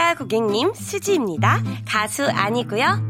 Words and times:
반갑습니다, 0.00 0.14
고객님. 0.14 0.72
수지입니다. 0.74 1.62
가수 1.86 2.26
아니고요. 2.26 3.09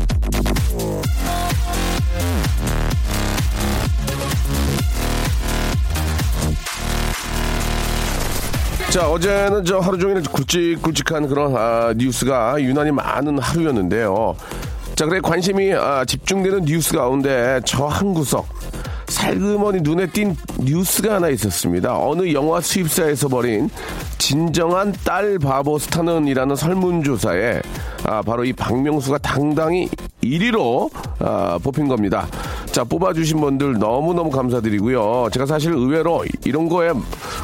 자 8.91 9.09
어제는 9.09 9.63
저 9.63 9.79
하루 9.79 9.97
종일 9.97 10.21
굵직굵직한 10.21 11.27
그런 11.29 11.55
아, 11.55 11.93
뉴스가 11.95 12.61
유난히 12.61 12.91
많은 12.91 13.39
하루였는데요. 13.39 14.35
자 14.95 15.05
그래 15.05 15.21
관심이 15.23 15.71
아, 15.73 16.03
집중되는 16.03 16.65
뉴스 16.65 16.93
가운데 16.93 17.61
저 17.63 17.87
한 17.87 18.13
구석 18.13 18.47
살그머니 19.07 19.79
눈에 19.81 20.07
띈 20.07 20.35
뉴스가 20.59 21.15
하나 21.15 21.29
있었습니다. 21.29 21.97
어느 21.97 22.33
영화 22.33 22.59
수입사에서 22.59 23.27
벌인 23.29 23.69
진정한 24.17 24.93
딸 25.05 25.37
바보 25.39 25.77
스타는이라는 25.79 26.55
설문조사에 26.55 27.61
아, 28.03 28.21
바로 28.21 28.43
이 28.43 28.51
박명수가 28.53 29.19
당당히 29.19 29.89
1위로 30.23 30.89
아, 31.19 31.57
뽑힌 31.63 31.87
겁니다. 31.87 32.27
자 32.71 32.83
뽑아주신 32.83 33.39
분들 33.41 33.73
너무너무 33.73 34.29
감사드리고요. 34.31 35.27
제가 35.33 35.45
사실 35.45 35.73
의외로 35.73 36.23
이런 36.45 36.69
거에 36.69 36.91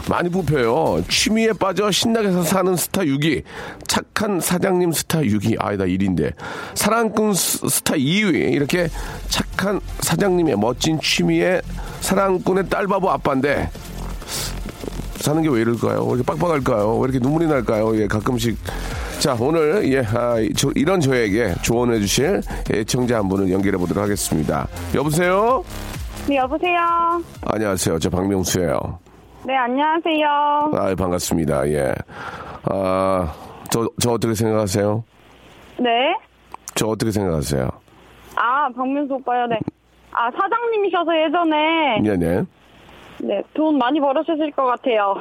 많이 0.09 0.29
뽑혀요. 0.29 1.03
취미에 1.09 1.51
빠져 1.53 1.91
신나게 1.91 2.31
사는 2.43 2.75
스타 2.77 3.01
6위, 3.01 3.43
착한 3.87 4.39
사장님 4.39 4.91
스타 4.93 5.19
6위, 5.19 5.55
아니다 5.59 5.83
1위인데 5.83 6.33
사랑꾼 6.75 7.33
스- 7.33 7.67
스타 7.69 7.95
2위 7.95 8.53
이렇게 8.53 8.87
착한 9.27 9.81
사장님의 9.99 10.55
멋진 10.57 10.99
취미에 11.01 11.61
사랑꾼의 12.01 12.69
딸바보 12.69 13.09
아빠인데 13.11 13.69
사는 15.17 15.41
게 15.41 15.49
왜 15.49 15.61
이럴까요? 15.61 16.03
왜 16.05 16.09
이렇게 16.15 16.23
빡빡할까요? 16.23 16.97
왜 16.99 17.03
이렇게 17.09 17.19
눈물이 17.19 17.47
날까요? 17.47 17.99
예, 17.99 18.07
가끔씩. 18.07 18.57
자, 19.19 19.35
오늘, 19.39 19.91
예, 19.91 19.99
아, 20.15 20.39
이- 20.39 20.53
저- 20.53 20.69
이런 20.75 20.99
저에게 20.99 21.53
조언해 21.63 21.99
주실 21.99 22.41
애청자 22.71 23.17
한 23.17 23.27
분을 23.27 23.51
연결해 23.51 23.77
보도록 23.77 24.03
하겠습니다. 24.03 24.67
여보세요? 24.95 25.63
네, 26.29 26.35
여보세요. 26.37 26.77
안녕하세요. 27.45 27.99
저 27.99 28.09
박명수예요. 28.09 28.77
네, 29.45 29.55
안녕하세요. 29.55 30.27
아, 30.73 30.95
반갑습니다. 30.95 31.67
예. 31.69 31.93
아, 32.69 33.33
저, 33.71 33.89
저 33.99 34.11
어떻게 34.11 34.33
생각하세요? 34.35 35.03
네. 35.79 36.15
저 36.75 36.87
어떻게 36.87 37.11
생각하세요? 37.11 37.67
아, 38.35 38.69
박민수 38.75 39.15
오빠요, 39.15 39.47
네. 39.47 39.57
아, 40.11 40.29
사장님이셔서 40.31 41.11
예전에, 41.25 42.01
네네. 42.17 42.43
네, 43.19 43.41
돈 43.53 43.77
많이 43.77 43.99
벌으셨을 43.99 44.51
것 44.51 44.65
같아요. 44.65 45.15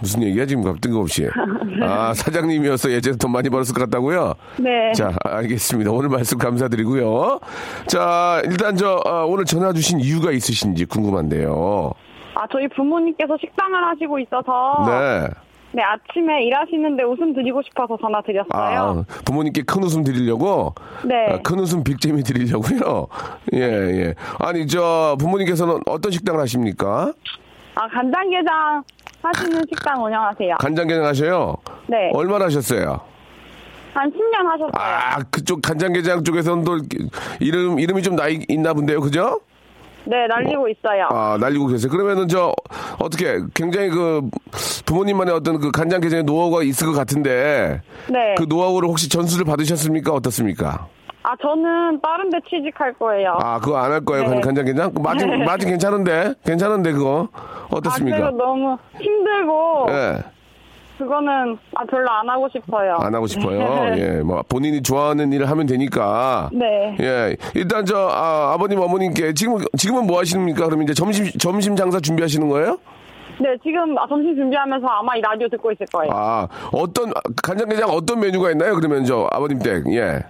무슨 0.00 0.22
얘기야, 0.24 0.44
지금 0.46 0.62
갑 0.64 0.80
뜬금없이. 0.80 1.28
아, 1.82 2.12
사장님이어서 2.14 2.90
예전에 2.90 3.16
돈 3.16 3.30
많이 3.32 3.48
벌었을 3.48 3.74
것 3.74 3.80
같다고요? 3.84 4.34
네. 4.58 4.92
자, 4.92 5.12
알겠습니다. 5.24 5.90
오늘 5.92 6.08
말씀 6.08 6.38
감사드리고요. 6.38 7.38
자, 7.86 8.42
일단 8.44 8.76
저, 8.76 9.00
어, 9.06 9.24
오늘 9.26 9.44
전화 9.44 9.72
주신 9.72 10.00
이유가 10.00 10.32
있으신지 10.32 10.84
궁금한데요. 10.84 11.92
아, 12.34 12.46
저희 12.50 12.66
부모님께서 12.68 13.36
식당을 13.38 13.84
하시고 13.88 14.18
있어서, 14.20 14.84
네. 14.86 15.28
네. 15.72 15.82
아침에 15.82 16.44
일하시는데 16.44 17.02
웃음 17.04 17.32
드리고 17.34 17.62
싶어서 17.62 17.96
전화 18.00 18.20
드렸어요. 18.22 18.48
아, 18.52 19.04
부모님께 19.24 19.62
큰 19.62 19.82
웃음 19.82 20.04
드리려고? 20.04 20.74
네. 21.04 21.32
아, 21.32 21.38
큰 21.42 21.58
웃음 21.58 21.82
빅잼이 21.82 22.22
드리려고요? 22.22 23.08
예, 23.54 23.60
예. 23.60 24.14
아니, 24.38 24.66
저, 24.66 25.16
부모님께서는 25.18 25.80
어떤 25.86 26.12
식당을 26.12 26.40
하십니까? 26.40 27.12
아, 27.74 27.88
간장게장 27.88 28.82
하시는 29.22 29.62
식당 29.68 30.04
운영하세요. 30.04 30.56
간장게장 30.58 31.04
하셔요? 31.04 31.56
네. 31.86 32.10
얼마나 32.12 32.46
하셨어요? 32.46 33.00
한 33.94 34.10
10년 34.10 34.44
하셨어요. 34.44 34.70
아, 34.74 35.22
그쪽 35.30 35.62
간장게장 35.62 36.24
쪽에서는 36.24 36.64
또 36.64 36.78
이름, 37.40 37.78
이름이 37.78 38.02
좀 38.02 38.16
나이 38.16 38.44
있나 38.48 38.74
본데요, 38.74 39.00
그죠? 39.00 39.40
네, 40.04 40.26
날리고 40.26 40.68
있어요. 40.68 41.06
아, 41.10 41.36
날리고 41.40 41.66
계세요. 41.68 41.90
그러면은 41.90 42.26
저, 42.28 42.52
어떻게, 42.98 43.38
굉장히 43.54 43.88
그, 43.90 44.22
부모님만의 44.86 45.34
어떤 45.34 45.58
그 45.60 45.70
간장 45.70 46.00
게장의 46.00 46.24
노하우가 46.24 46.62
있을 46.64 46.88
것 46.88 46.92
같은데, 46.94 47.80
네. 48.10 48.34
그 48.36 48.46
노하우를 48.48 48.88
혹시 48.88 49.08
전수를 49.08 49.44
받으셨습니까? 49.44 50.12
어떻습니까? 50.12 50.88
아, 51.24 51.36
저는 51.40 52.00
다른 52.00 52.30
데 52.30 52.38
취직할 52.50 52.92
거예요. 52.94 53.36
아, 53.40 53.60
그거 53.60 53.76
안 53.76 53.92
할 53.92 54.04
거예요, 54.04 54.28
네. 54.28 54.40
간장 54.40 54.64
게장? 54.64 54.92
맛은, 55.00 55.30
네. 55.30 55.36
맛은 55.46 55.68
괜찮은데? 55.68 56.34
괜찮은데, 56.44 56.92
그거? 56.92 57.28
아, 57.32 57.66
어떻습니까? 57.70 58.18
그리고 58.18 58.36
너무 58.36 58.76
힘들고, 59.00 59.86
예, 59.90 60.18
그거는 61.02 61.58
아 61.74 61.84
별로 61.84 62.08
안 62.10 62.28
하고 62.28 62.48
싶어요. 62.48 62.96
안 63.00 63.14
하고 63.14 63.26
싶어요. 63.26 63.60
예, 63.98 64.20
뭐, 64.20 64.42
본인이 64.48 64.82
좋아하는 64.82 65.32
일을 65.32 65.50
하면 65.50 65.66
되니까. 65.66 66.48
네. 66.52 66.96
예, 67.00 67.36
일단 67.54 67.84
저, 67.84 68.08
아, 68.08 68.52
아버님, 68.54 68.78
어머님께, 68.80 69.34
지금, 69.34 69.58
지금은 69.76 70.06
뭐 70.06 70.20
하십니까? 70.20 70.66
그러면 70.66 70.84
이제 70.84 70.94
점심, 70.94 71.26
점심 71.38 71.76
장사 71.76 71.98
준비하시는 72.00 72.48
거예요? 72.48 72.78
네, 73.40 73.56
지금 73.62 73.98
아, 73.98 74.06
점심 74.08 74.36
준비하면서 74.36 74.86
아마 74.86 75.16
이 75.16 75.20
라디오 75.20 75.48
듣고 75.48 75.72
있을 75.72 75.86
거예요. 75.86 76.12
아, 76.14 76.46
어떤, 76.72 77.12
간장게장 77.42 77.88
어떤 77.90 78.20
메뉴가 78.20 78.52
있나요? 78.52 78.74
그러면 78.74 79.04
저, 79.04 79.28
아버님 79.32 79.58
댁, 79.58 79.84
예. 79.94 80.20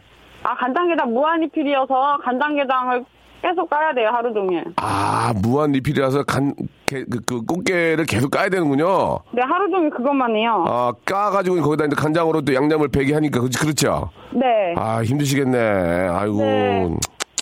아, 0.42 0.54
간장게장 0.56 1.12
무한리필이어서 1.12 2.18
간장게장을 2.24 3.04
계속 3.42 3.68
까야 3.68 3.92
돼요, 3.92 4.08
하루 4.12 4.32
종일. 4.32 4.64
아, 4.76 5.32
무한 5.42 5.72
리필이라서 5.72 6.22
간, 6.24 6.54
게, 6.86 7.04
그, 7.10 7.20
그 7.26 7.44
꽃게를 7.44 8.04
계속 8.06 8.30
까야 8.30 8.48
되는군요. 8.48 9.18
네, 9.32 9.42
하루 9.42 9.68
종일 9.70 9.90
그것만 9.90 10.36
해요. 10.36 10.64
아, 10.68 10.92
까가지고 11.04 11.60
거기다 11.62 11.86
이제 11.86 11.96
간장으로 11.96 12.42
또 12.42 12.54
양념을 12.54 12.88
배게 12.88 13.14
하니까, 13.14 13.40
그렇지, 13.40 13.58
그렇죠? 13.58 14.10
네. 14.32 14.74
아, 14.76 15.02
힘드시겠네. 15.02 15.58
아이고. 15.58 16.36
네. 16.38 16.88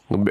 매- 0.08 0.24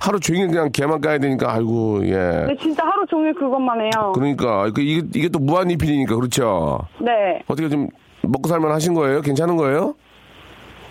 하루 0.00 0.18
종일 0.20 0.46
그냥 0.48 0.70
게만 0.72 1.00
까야 1.00 1.18
되니까, 1.18 1.52
아이고, 1.52 2.06
예. 2.06 2.46
네, 2.46 2.56
진짜 2.60 2.84
하루 2.84 3.04
종일 3.06 3.34
그것만 3.34 3.80
해요. 3.80 4.12
그러니까, 4.14 4.70
그 4.70 4.80
이게, 4.80 5.06
이게 5.14 5.28
또 5.28 5.38
무한 5.40 5.68
리필이니까, 5.68 6.14
그렇죠? 6.14 6.78
네. 7.00 7.42
어떻게 7.48 7.68
좀 7.68 7.88
먹고 8.22 8.48
살만 8.48 8.70
하신 8.70 8.94
거예요? 8.94 9.20
괜찮은 9.22 9.56
거예요? 9.56 9.94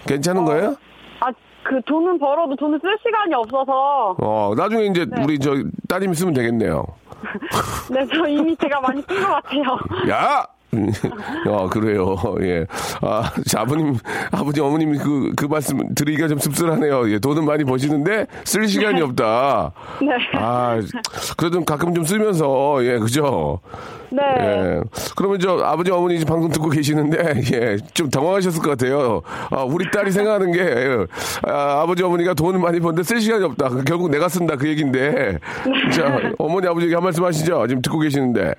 괜찮은 0.07 0.45
거예요? 0.45 0.75
아, 1.65 1.69
그 1.69 1.81
돈은 1.85 2.19
벌어도 2.19 2.55
돈을 2.55 2.79
쓸 2.81 2.97
시간이 3.03 3.33
없어서. 3.33 4.15
어, 4.19 4.53
나중에 4.55 4.85
이제 4.85 5.05
네. 5.05 5.23
우리 5.23 5.39
저 5.39 5.55
따님이 5.89 6.13
쓰면 6.15 6.33
되겠네요. 6.33 6.85
네, 7.91 8.05
저 8.13 8.27
이미 8.27 8.55
제가 8.57 8.79
많이 8.81 9.01
쓴 9.01 9.19
것 9.19 9.27
같아요. 9.27 9.63
야! 10.09 10.45
아, 11.47 11.67
그래요. 11.69 12.15
예. 12.41 12.65
아, 13.01 13.31
자, 13.47 13.61
아버님, 13.61 13.95
아버지, 14.31 14.61
어머님 14.61 14.97
그, 14.97 15.31
그 15.35 15.45
말씀 15.45 15.93
드리기가 15.93 16.27
좀 16.27 16.37
씁쓸하네요. 16.39 17.09
예, 17.11 17.19
돈은 17.19 17.45
많이 17.45 17.63
버시는데 17.63 18.27
쓸 18.43 18.67
시간이 18.67 19.01
없다. 19.01 19.71
네. 20.01 20.07
아, 20.39 20.79
그래도 21.37 21.63
가끔 21.63 21.93
좀 21.93 22.03
쓰면서, 22.03 22.83
예, 22.83 22.97
그죠? 22.99 23.59
네. 24.11 24.21
예. 24.39 24.81
그러면 25.15 25.39
저 25.39 25.59
아버지, 25.59 25.91
어머니 25.91 26.19
지금 26.19 26.33
방송 26.33 26.51
듣고 26.51 26.69
계시는데, 26.69 27.41
예, 27.53 27.77
좀 27.93 28.09
당황하셨을 28.09 28.61
것 28.61 28.69
같아요. 28.71 29.21
아, 29.49 29.63
우리 29.63 29.89
딸이 29.91 30.11
생각하는 30.11 30.51
게, 30.51 30.59
예, 30.61 31.05
아, 31.43 31.81
아버지, 31.81 32.03
어머니가 32.03 32.33
돈을 32.33 32.59
많이 32.59 32.79
버는데 32.79 33.03
쓸 33.03 33.19
시간이 33.21 33.43
없다. 33.43 33.69
결국 33.85 34.09
내가 34.09 34.29
쓴다. 34.29 34.55
그 34.55 34.67
얘기인데. 34.67 35.39
자, 35.91 36.19
어머니, 36.37 36.67
아버지에게 36.67 36.95
한 36.95 37.03
말씀 37.03 37.23
하시죠. 37.23 37.65
지금 37.67 37.81
듣고 37.81 37.99
계시는데. 37.99 38.53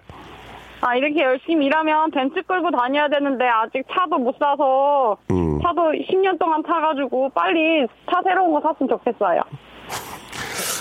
아, 0.80 0.94
이렇게 0.94 1.22
열심히 1.22 1.66
일하면 1.66 2.10
벤츠 2.10 2.42
끌고 2.42 2.70
다녀야 2.70 3.08
되는데 3.08 3.46
아직 3.46 3.82
차도 3.90 4.18
못 4.18 4.36
사서 4.38 5.16
음. 5.30 5.58
차도 5.62 5.92
10년 6.10 6.38
동안 6.38 6.62
타가지고 6.62 7.30
빨리 7.30 7.86
차 8.10 8.20
새로운 8.22 8.52
거 8.52 8.60
샀으면 8.60 8.88
좋겠어요. 8.90 9.40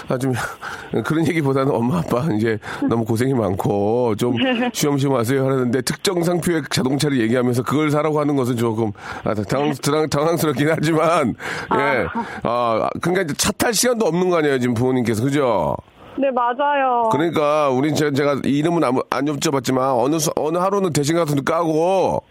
아, 0.07 0.17
좀, 0.17 0.33
그런 1.03 1.27
얘기보다는 1.27 1.73
엄마, 1.73 1.97
아빠 1.97 2.23
이제 2.37 2.59
너무 2.87 3.05
고생이 3.05 3.33
많고 3.33 4.15
좀 4.17 4.35
쉬엄쉬엄 4.73 5.15
하세요 5.15 5.45
하는데 5.45 5.81
특정 5.81 6.21
상표의 6.23 6.63
자동차를 6.69 7.19
얘기하면서 7.21 7.63
그걸 7.63 7.89
사라고 7.89 8.19
하는 8.19 8.35
것은 8.35 8.55
조금 8.55 8.91
아, 9.23 9.33
당황, 9.33 9.71
당황, 9.73 10.09
당황스럽긴 10.09 10.69
하지만, 10.69 11.33
예. 11.75 12.05
아, 12.43 12.87
그러니까 13.01 13.23
이제 13.23 13.33
차탈 13.33 13.73
시간도 13.73 14.05
없는 14.05 14.29
거 14.29 14.37
아니에요, 14.37 14.59
지금 14.59 14.73
부모님께서. 14.75 15.23
그죠? 15.23 15.75
네, 16.17 16.31
맞아요. 16.31 17.09
그러니까 17.11 17.69
우린 17.69 17.93
제가, 17.93 18.11
제가 18.11 18.41
이름은 18.45 18.83
안, 18.83 18.97
안 19.09 19.25
여쭤봤지만 19.25 20.01
어느, 20.01 20.17
수- 20.19 20.31
어느 20.37 20.57
하루는 20.57 20.93
대신 20.93 21.15
가서 21.15 21.35
까고 21.43 22.23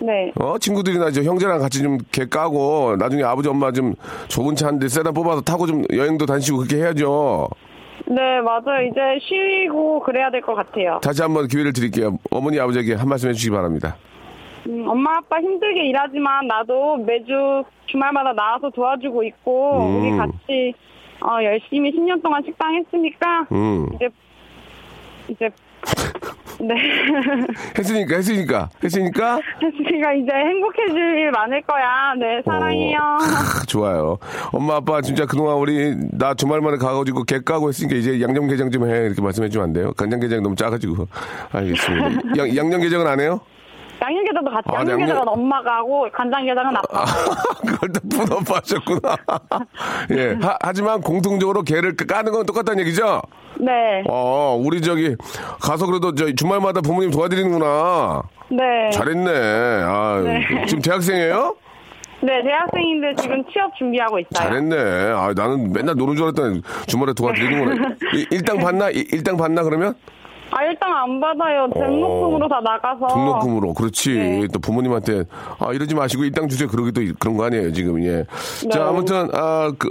네. 0.00 0.32
어 0.40 0.56
친구들이나 0.58 1.08
이제 1.08 1.22
형제랑 1.24 1.58
같이 1.58 1.82
좀 1.82 1.98
개 2.12 2.24
까고 2.24 2.96
나중에 2.98 3.22
아버지 3.24 3.48
엄마 3.48 3.72
좀 3.72 3.94
좋은 4.28 4.54
차 4.54 4.66
한 4.68 4.78
대 4.78 4.88
세단 4.88 5.12
뽑아서 5.12 5.40
타고 5.42 5.66
좀 5.66 5.82
여행도 5.92 6.24
다니시고 6.24 6.58
그렇게 6.58 6.76
해야죠. 6.76 7.48
네, 8.06 8.40
맞아요. 8.40 8.86
이제 8.90 9.00
쉬고 9.20 10.00
그래야 10.00 10.30
될 10.30 10.40
것 10.40 10.54
같아요. 10.54 10.98
다시 11.02 11.20
한번 11.20 11.48
기회를 11.48 11.72
드릴게요. 11.72 12.16
어머니 12.30 12.58
아버지에게 12.60 12.94
한 12.94 13.08
말씀 13.08 13.28
해주시기 13.28 13.50
바랍니다. 13.54 13.96
음, 14.68 14.86
엄마 14.88 15.16
아빠 15.18 15.38
힘들게 15.40 15.86
일하지만 15.88 16.46
나도 16.46 16.96
매주 16.98 17.62
주말마다 17.86 18.32
나와서 18.32 18.70
도와주고 18.70 19.22
있고 19.24 19.78
음. 19.80 20.00
우리 20.00 20.16
같이 20.16 20.74
어, 21.28 21.42
열심히 21.44 21.90
10년 21.92 22.22
동안 22.22 22.42
식당 22.44 22.74
했으니까 22.74 23.46
음. 23.52 23.86
이제 23.94 24.08
이제 25.28 25.50
네 26.60 26.74
했으니까 27.78 28.16
했으니까 28.16 28.68
했으니까 28.82 29.38
했으니까 29.62 30.12
이제 30.14 30.32
행복해질 30.32 30.96
일 30.96 31.30
많을 31.30 31.62
거야. 31.62 32.14
네 32.18 32.42
사랑해요. 32.44 32.98
크, 33.60 33.66
좋아요. 33.66 34.18
엄마 34.52 34.76
아빠 34.76 35.00
진짜 35.02 35.24
그동안 35.26 35.56
우리 35.56 35.94
나 36.12 36.34
주말만에 36.34 36.78
가가지고 36.78 37.24
개 37.24 37.38
까고 37.40 37.68
했으니까 37.68 37.94
이제 37.96 38.20
양념게장 38.20 38.70
좀 38.70 38.88
해 38.90 39.06
이렇게 39.06 39.20
말씀해주면 39.22 39.64
안 39.68 39.72
돼요? 39.72 39.92
간장게장 39.96 40.42
너무 40.42 40.56
짜가지고 40.56 41.06
알겠습니다. 41.52 42.38
양, 42.38 42.56
양념게장은 42.56 43.06
안 43.06 43.20
해요? 43.20 43.40
양념게장도 44.00 44.50
같이 44.50 44.68
아, 44.70 44.74
양념게장은 44.80 45.08
양념- 45.20 45.28
엄마가 45.28 45.76
하고 45.78 46.06
간장게장은 46.12 46.76
아빠가 46.76 47.04
해요. 47.04 47.34
그걸 47.66 47.92
또 47.92 48.00
분업 48.08 48.50
하셨구나. 48.50 49.16
예. 50.16 50.36
하, 50.40 50.56
하지만 50.62 51.00
공통적으로 51.00 51.62
개를 51.62 51.96
까는 51.96 52.32
건 52.32 52.46
똑같다는 52.46 52.80
얘기죠? 52.82 53.22
네. 53.60 54.04
어, 54.08 54.56
우리 54.60 54.80
저기 54.80 55.16
가서 55.60 55.86
그래도 55.86 56.14
저 56.14 56.32
주말마다 56.32 56.80
부모님 56.80 57.10
도와드리는구나. 57.10 58.22
네. 58.50 58.90
잘했네. 58.92 59.30
아, 59.84 60.20
네. 60.24 60.64
지금 60.66 60.80
대학생이에요? 60.82 61.56
네, 62.20 62.42
대학생인데 62.42 63.14
지금 63.22 63.44
취업 63.52 63.72
준비하고 63.76 64.18
있어요. 64.18 64.30
잘했네. 64.48 64.76
아, 65.12 65.32
나는 65.36 65.72
맨날 65.72 65.94
노는 65.96 66.16
줄 66.16 66.24
알았더니 66.26 66.62
주말에 66.86 67.12
도와드리는구나. 67.12 67.94
이- 68.14 68.26
일당 68.30 68.58
받나? 68.58 68.90
이- 68.90 69.06
일당 69.12 69.36
받나 69.36 69.62
그러면? 69.62 69.94
아, 70.50 70.64
일단 70.64 70.90
안 70.94 71.20
받아요. 71.20 71.68
등록금으로 71.74 72.48
다 72.48 72.60
나가서. 72.60 73.04
어. 73.04 73.08
등록금으로. 73.14 73.74
그렇지. 73.74 74.14
네. 74.14 74.46
또 74.52 74.58
부모님한테 74.58 75.24
아, 75.58 75.72
이러지 75.72 75.94
마시고 75.94 76.24
일당 76.24 76.48
주세요. 76.48 76.68
그러기도 76.68 77.02
그런 77.18 77.36
거 77.36 77.44
아니에요, 77.44 77.72
지금. 77.72 78.02
예. 78.04 78.24
자, 78.70 78.78
네. 78.78 78.84
아무튼 78.84 79.28
아, 79.34 79.70
그 79.78 79.90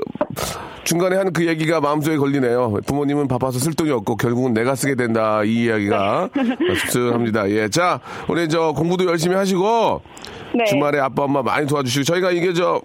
중간에 0.83 1.15
한 1.18 1.27
그 1.33 1.45
얘기가 1.45 1.81
마음속에 1.81 2.18
걸리네요. 2.18 2.77
부모님은 2.88 3.27
바빠서 3.27 3.59
쓸 3.59 3.74
돈이 3.74 3.92
없고 3.92 4.15
결국은 4.15 4.54
내가 4.54 4.74
쓰게 4.75 4.95
된다. 4.95 5.44
이 5.44 5.65
이야기가 5.65 6.30
씁쓸합니다. 6.86 7.50
예. 7.51 7.68
자, 7.69 8.00
우리 8.27 8.48
저 8.50 8.71
공부도 8.71 9.06
열심히 9.06 9.36
하시고 9.36 10.01
네. 10.53 10.65
주말에 10.65 10.99
아빠 10.99 11.23
엄마 11.23 11.41
많이 11.41 11.67
도와주시고 11.67 12.03
저희가 12.03 12.31
이게 12.31 12.53
저 12.53 12.81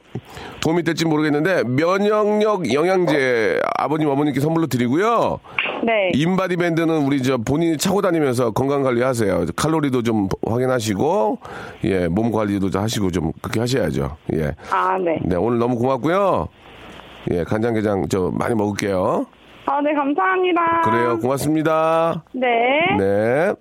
도움이 0.60 0.82
될지 0.82 1.04
모르겠는데 1.04 1.64
면역력 1.64 2.72
영양제 2.72 3.60
아버님 3.78 4.08
어머님께 4.08 4.40
선물로 4.40 4.66
드리고요. 4.66 5.40
네. 5.84 6.10
인바디 6.14 6.56
밴드는 6.56 7.02
우리 7.06 7.22
저 7.22 7.38
본인이 7.38 7.76
차고 7.76 8.02
다니면서 8.02 8.52
건강 8.52 8.82
관리하세요. 8.82 9.46
칼로리도 9.56 10.02
좀 10.02 10.28
확인하시고 10.46 11.38
예, 11.84 12.08
몸 12.08 12.30
관리도 12.30 12.70
좀 12.70 12.82
하시고 12.82 13.10
좀 13.10 13.32
그렇게 13.40 13.60
하셔야죠. 13.60 14.16
예. 14.34 14.54
아, 14.70 14.96
네. 14.98 15.18
네, 15.24 15.36
오늘 15.36 15.58
너무 15.58 15.76
고맙고요. 15.76 16.48
예, 17.32 17.44
간장게장 17.44 18.06
저 18.08 18.30
많이 18.32 18.54
먹을게요. 18.54 19.26
아, 19.66 19.80
네, 19.80 19.94
감사합니다. 19.94 20.80
그래요. 20.84 21.18
고맙습니다. 21.20 22.24
네. 22.32 22.48
네. 22.98 23.52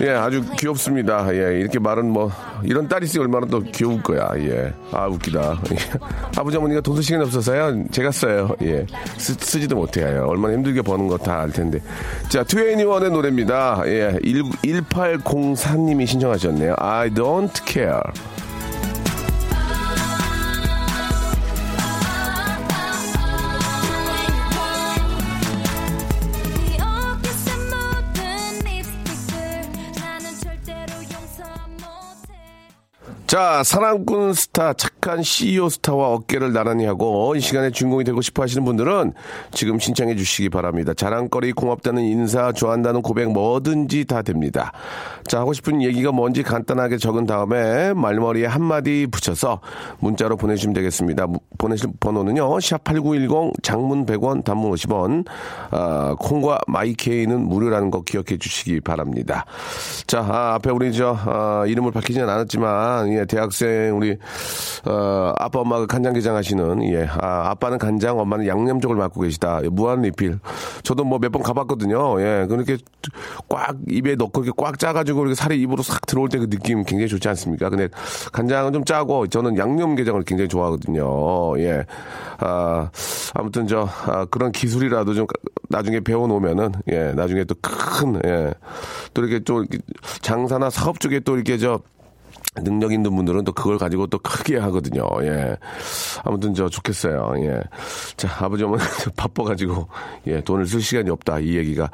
예, 0.00 0.10
아주 0.10 0.44
귀엽습니다. 0.56 1.26
예, 1.34 1.58
이렇게 1.58 1.78
말은 1.80 2.10
뭐, 2.10 2.30
이런 2.62 2.86
딸이 2.86 3.06
있으면 3.06 3.26
얼마나 3.26 3.46
또 3.46 3.60
귀여울 3.60 4.00
거야. 4.02 4.28
예. 4.36 4.72
아, 4.92 5.06
웃기다. 5.08 5.60
예. 5.72 5.76
아버지 6.36 6.56
어머니가 6.56 6.80
돈쓸 6.80 7.02
시간이 7.02 7.24
없어서요. 7.24 7.84
제가 7.90 8.12
써요. 8.12 8.54
예. 8.62 8.86
쓰, 9.16 9.36
지도 9.36 9.74
못해요. 9.76 10.24
얼마나 10.28 10.54
힘들게 10.54 10.82
버는 10.82 11.08
거 11.08 11.16
다 11.18 11.40
알 11.40 11.50
텐데. 11.50 11.80
자, 12.28 12.44
트웨이니원의 12.44 13.10
노래입니다. 13.10 13.82
예. 13.86 14.16
1, 14.22 14.42
1804님이 14.62 16.06
신청하셨네요. 16.06 16.74
I 16.78 17.10
don't 17.10 17.66
care. 17.66 18.00
자, 33.28 33.62
사랑꾼 33.62 34.32
스타, 34.32 34.72
착한 34.72 35.22
CEO 35.22 35.68
스타와 35.68 36.08
어깨를 36.14 36.54
나란히 36.54 36.86
하고 36.86 37.36
이 37.36 37.40
시간에 37.40 37.70
주인공이 37.70 38.02
되고 38.04 38.22
싶어 38.22 38.42
하시는 38.42 38.64
분들은 38.64 39.12
지금 39.50 39.78
신청해 39.78 40.16
주시기 40.16 40.48
바랍니다. 40.48 40.94
자랑거리, 40.94 41.52
고맙다는 41.52 42.04
인사, 42.04 42.52
좋아한다는 42.52 43.02
고백 43.02 43.30
뭐든지 43.30 44.06
다 44.06 44.22
됩니다. 44.22 44.72
자, 45.26 45.40
하고 45.40 45.52
싶은 45.52 45.82
얘기가 45.82 46.10
뭔지 46.10 46.42
간단하게 46.42 46.96
적은 46.96 47.26
다음에 47.26 47.92
말머리에 47.92 48.46
한마디 48.46 49.06
붙여서 49.10 49.60
문자로 49.98 50.38
보내주시면 50.38 50.72
되겠습니다. 50.72 51.26
무- 51.26 51.40
보내실 51.58 51.90
번호는요, 52.00 52.48
샵8910 52.56 53.62
장문 53.62 54.06
100원, 54.06 54.42
단문 54.42 54.70
50원, 54.72 55.26
아, 55.70 56.16
콩과 56.18 56.60
마이케이는 56.66 57.38
무료라는 57.46 57.90
거 57.90 58.00
기억해 58.00 58.38
주시기 58.38 58.80
바랍니다. 58.80 59.44
자, 60.06 60.20
아, 60.20 60.54
앞에 60.54 60.70
우리 60.70 60.94
저, 60.94 61.14
아, 61.26 61.64
이름을 61.66 61.92
밝히지는 61.92 62.26
않았지만, 62.26 63.17
예, 63.18 63.24
대학생 63.24 63.96
우리, 63.96 64.16
어, 64.86 65.32
아빠 65.38 65.60
엄마가 65.60 65.86
간장게장 65.86 66.36
하시는, 66.36 66.82
예, 66.92 67.06
아, 67.20 67.50
아빠는 67.50 67.78
간장, 67.78 68.18
엄마는 68.18 68.46
양념 68.46 68.80
쪽을 68.80 68.96
맡고 68.96 69.20
계시다. 69.22 69.60
예, 69.64 69.68
무한 69.68 70.02
리필. 70.02 70.38
저도 70.82 71.04
뭐 71.04 71.18
몇 71.18 71.28
번 71.32 71.42
가봤거든요. 71.42 72.20
예, 72.22 72.46
그렇게 72.48 72.78
꽉 73.48 73.76
입에 73.88 74.14
넣고 74.14 74.44
이렇게 74.44 74.56
꽉 74.62 74.78
짜가지고 74.78 75.20
이렇게 75.22 75.34
살이 75.34 75.60
입으로 75.60 75.82
싹 75.82 76.06
들어올 76.06 76.28
때 76.28 76.38
그 76.38 76.48
느낌 76.48 76.84
굉장히 76.84 77.08
좋지 77.08 77.28
않습니까? 77.28 77.68
근데 77.68 77.88
간장은 78.32 78.72
좀 78.72 78.84
짜고 78.84 79.26
저는 79.26 79.58
양념게장을 79.58 80.22
굉장히 80.22 80.48
좋아하거든요. 80.48 81.58
예. 81.58 81.84
아, 82.38 82.90
아무튼 83.34 83.66
저, 83.66 83.88
아, 84.06 84.24
그런 84.26 84.52
기술이라도 84.52 85.14
좀 85.14 85.26
나중에 85.68 86.00
배워놓으면은, 86.00 86.72
예, 86.92 87.12
나중에 87.12 87.44
또 87.44 87.54
큰, 87.60 88.20
예, 88.24 88.54
또 89.12 89.22
이렇게 89.24 89.40
또 89.44 89.62
이렇게 89.62 89.78
장사나 90.22 90.70
사업 90.70 91.00
쪽에 91.00 91.20
또 91.20 91.34
이렇게 91.34 91.58
저, 91.58 91.80
능력 92.62 92.92
있는 92.92 93.14
분들은 93.14 93.44
또 93.44 93.52
그걸 93.52 93.78
가지고 93.78 94.06
또 94.06 94.18
크게 94.18 94.58
하거든요. 94.58 95.06
예. 95.22 95.56
아무튼 96.24 96.54
저 96.54 96.68
좋겠어요. 96.68 97.34
예. 97.38 97.60
자, 98.16 98.28
아버지 98.44 98.64
어머니 98.64 98.82
바빠가지고, 99.16 99.88
예, 100.26 100.40
돈을 100.40 100.66
쓸 100.66 100.80
시간이 100.80 101.10
없다. 101.10 101.38
이 101.40 101.56
얘기가. 101.56 101.90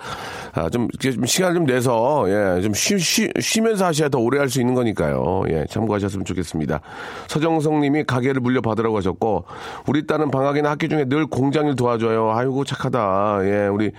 아, 0.53 0.69
좀, 0.71 0.89
좀 0.99 1.25
시간을 1.25 1.55
좀 1.57 1.67
내서, 1.67 2.25
예, 2.29 2.61
좀 2.63 2.73
쉬, 2.75 2.99
쉬, 2.99 3.29
쉬면서 3.41 3.87
하셔야 3.87 4.09
더 4.09 4.19
오래 4.19 4.39
할 4.39 4.49
수 4.55 4.61
있는 4.61 4.75
거니까요. 4.75 5.43
예, 5.49 5.65
참고하셨으면 5.69 6.25
좋겠습니다. 6.25 6.81
서정성 7.27 7.81
님이 7.81 8.05
가게를 8.05 8.41
물려받으라고 8.41 8.97
하셨고, 8.99 9.45
우리 9.89 10.07
딸은 10.07 10.31
방학이나 10.31 10.71
학기 10.71 10.89
중에 10.89 11.07
늘 11.07 11.27
공장일 11.27 11.75
도와줘요. 11.75 12.31
아이고, 12.31 12.65
착하다. 12.65 13.41
예, 13.45 13.67
우리, 13.67 13.91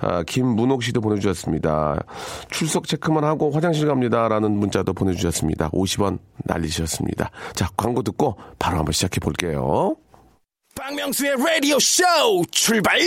아, 0.00 0.22
김문옥 0.22 0.82
씨도 0.82 1.00
보내주셨습니다. 1.00 2.04
출석 2.50 2.86
체크만 2.86 3.24
하고 3.24 3.50
화장실 3.50 3.88
갑니다. 3.88 4.28
라는 4.28 4.52
문자도 4.52 4.92
보내주셨습니다. 4.92 5.70
50원 5.70 6.13
날리셨습니다. 6.44 7.30
자, 7.54 7.68
광고 7.76 8.02
듣고 8.02 8.36
바로 8.58 8.78
한번 8.78 8.92
시작해 8.92 9.20
볼게요. 9.20 9.96
박명수의 10.76 11.36
라디오 11.38 11.78
쇼 11.78 12.02
출발! 12.50 12.98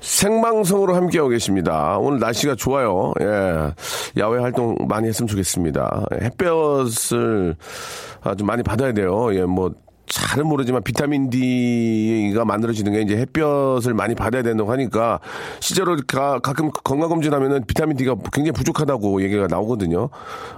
생방송으로 0.00 0.94
함께하고 0.94 1.28
계십니다. 1.30 1.98
오늘 1.98 2.18
날씨가 2.18 2.54
좋아요. 2.56 3.12
예. 3.20 3.72
야외 4.18 4.40
활동 4.40 4.76
많이 4.88 5.08
했으면 5.08 5.28
좋겠습니다. 5.28 6.06
햇볕을 6.22 7.54
아, 8.22 8.34
좀 8.34 8.46
많이 8.46 8.62
받아야 8.62 8.92
돼요. 8.92 9.34
예, 9.34 9.42
뭐, 9.42 9.72
잘은 10.06 10.46
모르지만 10.46 10.82
비타민 10.82 11.30
D가 11.30 12.44
만들어지는 12.44 12.92
게 12.92 13.00
이제 13.02 13.16
햇볕을 13.16 13.94
많이 13.94 14.14
받아야 14.14 14.42
된다고 14.42 14.70
하니까 14.70 15.18
실제로 15.60 15.96
가, 16.06 16.38
가끔 16.40 16.70
건강검진하면은 16.84 17.64
비타민 17.66 17.96
D가 17.96 18.14
굉장히 18.32 18.52
부족하다고 18.52 19.22
얘기가 19.22 19.46
나오거든요. 19.48 20.10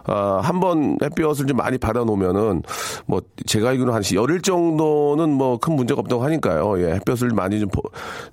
아, 0.04 0.40
한 0.42 0.56
번 0.56 0.96
햇볕을 1.02 1.46
좀 1.46 1.58
많이 1.58 1.76
받아 1.78 2.02
놓으면은 2.04 2.62
뭐 3.06 3.20
제가 3.46 3.68
알기로는 3.70 3.92
한 3.92 4.02
열흘 4.14 4.40
정도는 4.40 5.30
뭐 5.30 5.58
큰 5.58 5.74
문제가 5.74 6.00
없다고 6.00 6.22
하니까요. 6.24 6.80
예, 6.82 6.94
햇볕을 6.94 7.28
많이 7.30 7.60
좀, 7.60 7.68
보- 7.68 7.82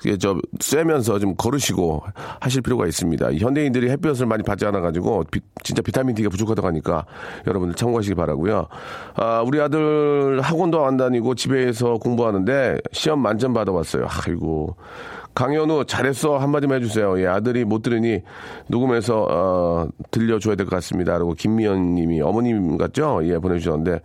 이게 0.06 0.18
저, 0.18 0.38
쐬면서 0.60 1.20
좀 1.20 1.36
걸으시고 1.36 2.04
하실 2.40 2.62
필요가 2.62 2.88
있습니다. 2.88 3.30
이 3.32 3.40
현대인들이 3.40 3.90
햇볕을 3.90 4.26
많이 4.26 4.42
받지 4.44 4.66
않아가지고 4.66 5.26
비- 5.32 5.42
진짜 5.64 5.82
비타민 5.82 6.16
D가 6.16 6.30
부족하다고 6.30 6.68
하니까 6.68 7.06
여러분들 7.48 7.76
참고하시기 7.76 8.16
바라고요. 8.16 8.68
아, 9.16 9.44
우리 9.46 9.60
아들 9.62 10.40
학원도 10.42 10.86
안 10.86 10.98
다니고 11.04 11.36
집에서 11.36 11.96
공부하는데 11.96 12.80
시험 12.92 13.20
만점 13.20 13.54
받아왔어요. 13.54 14.08
아이고. 14.28 14.76
강현우 15.36 15.86
잘했어 15.86 16.38
한마디만 16.38 16.82
해주세요. 16.82 17.20
예, 17.20 17.26
아들이 17.26 17.66
못 17.66 17.82
들으니 17.82 18.22
녹음해서 18.68 19.28
어, 19.30 19.88
들려줘야 20.12 20.56
될 20.56 20.68
것 20.68 20.76
같습니다. 20.76 21.18
그리고 21.18 21.34
김미연님이 21.34 22.22
어머님 22.22 22.78
같죠? 22.78 23.20
예 23.24 23.40
보내주셨는데 23.40 24.00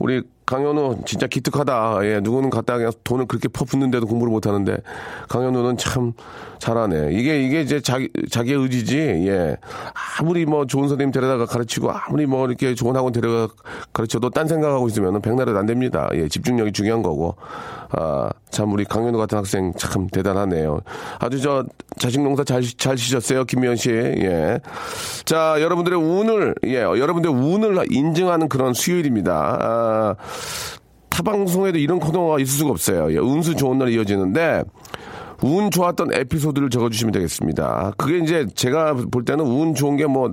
우리 0.00 0.22
강현우 0.54 0.98
진짜 1.04 1.26
기특하다. 1.26 1.98
예, 2.04 2.20
누구는 2.20 2.48
갖다 2.48 2.76
그냥 2.76 2.92
돈을 3.02 3.26
그렇게 3.26 3.48
퍼붓는데도 3.48 4.06
공부를 4.06 4.30
못 4.30 4.46
하는데 4.46 4.76
강현우는 5.28 5.78
참 5.78 6.12
잘하네. 6.60 7.08
이게 7.10 7.42
이게 7.42 7.60
이제 7.60 7.80
자기 7.80 8.08
자기의 8.30 8.60
의지지. 8.60 8.96
예, 8.96 9.56
아무리 10.20 10.46
뭐 10.46 10.64
좋은 10.64 10.88
선생님 10.88 11.10
데려다가 11.10 11.46
가르치고 11.46 11.90
아무리 11.90 12.26
뭐 12.26 12.46
이렇게 12.46 12.76
좋은 12.76 12.94
학원 12.94 13.12
데려가 13.12 13.52
가르쳐도 13.92 14.30
딴 14.30 14.46
생각하고 14.46 14.86
있으면 14.86 15.20
백날은 15.20 15.56
안 15.56 15.66
됩니다. 15.66 16.08
예, 16.14 16.28
집중력이 16.28 16.70
중요한 16.70 17.02
거고. 17.02 17.34
아, 17.90 18.30
참 18.50 18.72
우리 18.72 18.84
강현우 18.84 19.18
같은 19.18 19.38
학생 19.38 19.72
참 19.76 20.06
대단하네요. 20.08 20.80
아주 21.18 21.40
저 21.40 21.64
자식 21.98 22.20
농사 22.20 22.44
잘, 22.44 22.62
잘 22.62 22.96
지셨어요, 22.96 23.44
김미연 23.44 23.76
씨. 23.76 23.90
예. 23.90 24.60
자, 25.24 25.56
여러분들의 25.60 25.98
운을, 25.98 26.54
예, 26.66 26.82
여러분들의 26.82 27.34
운을 27.34 27.86
인증하는 27.90 28.48
그런 28.48 28.74
수요일입니다. 28.74 29.58
아, 29.60 30.14
타 31.08 31.22
방송에도 31.22 31.78
이런 31.78 31.98
코너가 31.98 32.38
있을 32.40 32.58
수가 32.58 32.70
없어요. 32.70 33.12
예, 33.12 33.18
운수 33.18 33.54
좋은 33.54 33.78
날 33.78 33.88
이어지는데, 33.90 34.64
운 35.42 35.70
좋았던 35.70 36.12
에피소드를 36.12 36.70
적어주시면 36.70 37.12
되겠습니다. 37.12 37.92
그게 37.96 38.18
이제 38.18 38.46
제가 38.54 38.94
볼 39.10 39.24
때는 39.24 39.44
운 39.44 39.74
좋은 39.74 39.96
게 39.96 40.06
뭐, 40.06 40.32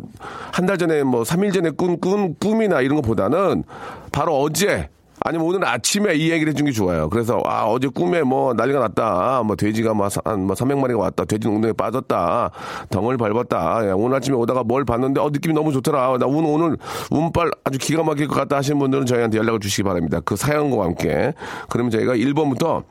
한 0.51 0.65
달 0.65 0.77
전에 0.77 1.03
뭐, 1.03 1.23
3일 1.23 1.53
전에 1.53 1.69
꾼, 1.71 1.99
꾼, 1.99 2.35
꿈이나 2.39 2.81
이런 2.81 2.97
것보다는 2.97 3.63
바로 4.11 4.39
어제, 4.41 4.89
아니면 5.23 5.47
오늘 5.47 5.65
아침에 5.67 6.15
이 6.15 6.31
얘기를 6.31 6.51
해준 6.51 6.65
게 6.65 6.71
좋아요. 6.71 7.07
그래서, 7.09 7.41
아, 7.45 7.65
어제 7.65 7.87
꿈에 7.87 8.23
뭐 8.23 8.53
난리가 8.53 8.79
났다. 8.79 9.43
뭐 9.45 9.55
돼지가 9.55 9.93
뭐, 9.93 10.09
사- 10.09 10.21
한뭐 10.25 10.55
300마리가 10.55 10.97
왔다. 10.97 11.25
돼지 11.25 11.47
농동에 11.47 11.73
빠졌다. 11.73 12.49
덩을 12.89 13.17
밟았다. 13.17 13.89
야, 13.89 13.93
오늘 13.95 14.17
아침에 14.17 14.35
오다가 14.35 14.63
뭘 14.63 14.83
봤는데, 14.83 15.21
어, 15.21 15.29
느낌이 15.31 15.53
너무 15.53 15.71
좋더라. 15.73 16.17
나 16.17 16.25
운, 16.25 16.43
오늘 16.45 16.77
운빨 17.11 17.51
아주 17.63 17.77
기가 17.77 18.03
막힐 18.03 18.27
것 18.27 18.35
같다 18.35 18.57
하시는 18.57 18.79
분들은 18.79 19.05
저희한테 19.05 19.37
연락을 19.37 19.59
주시기 19.59 19.83
바랍니다. 19.83 20.19
그 20.25 20.35
사연과 20.35 20.83
함께. 20.85 21.33
그러면 21.69 21.91
저희가 21.91 22.15
1번부터 22.15 22.83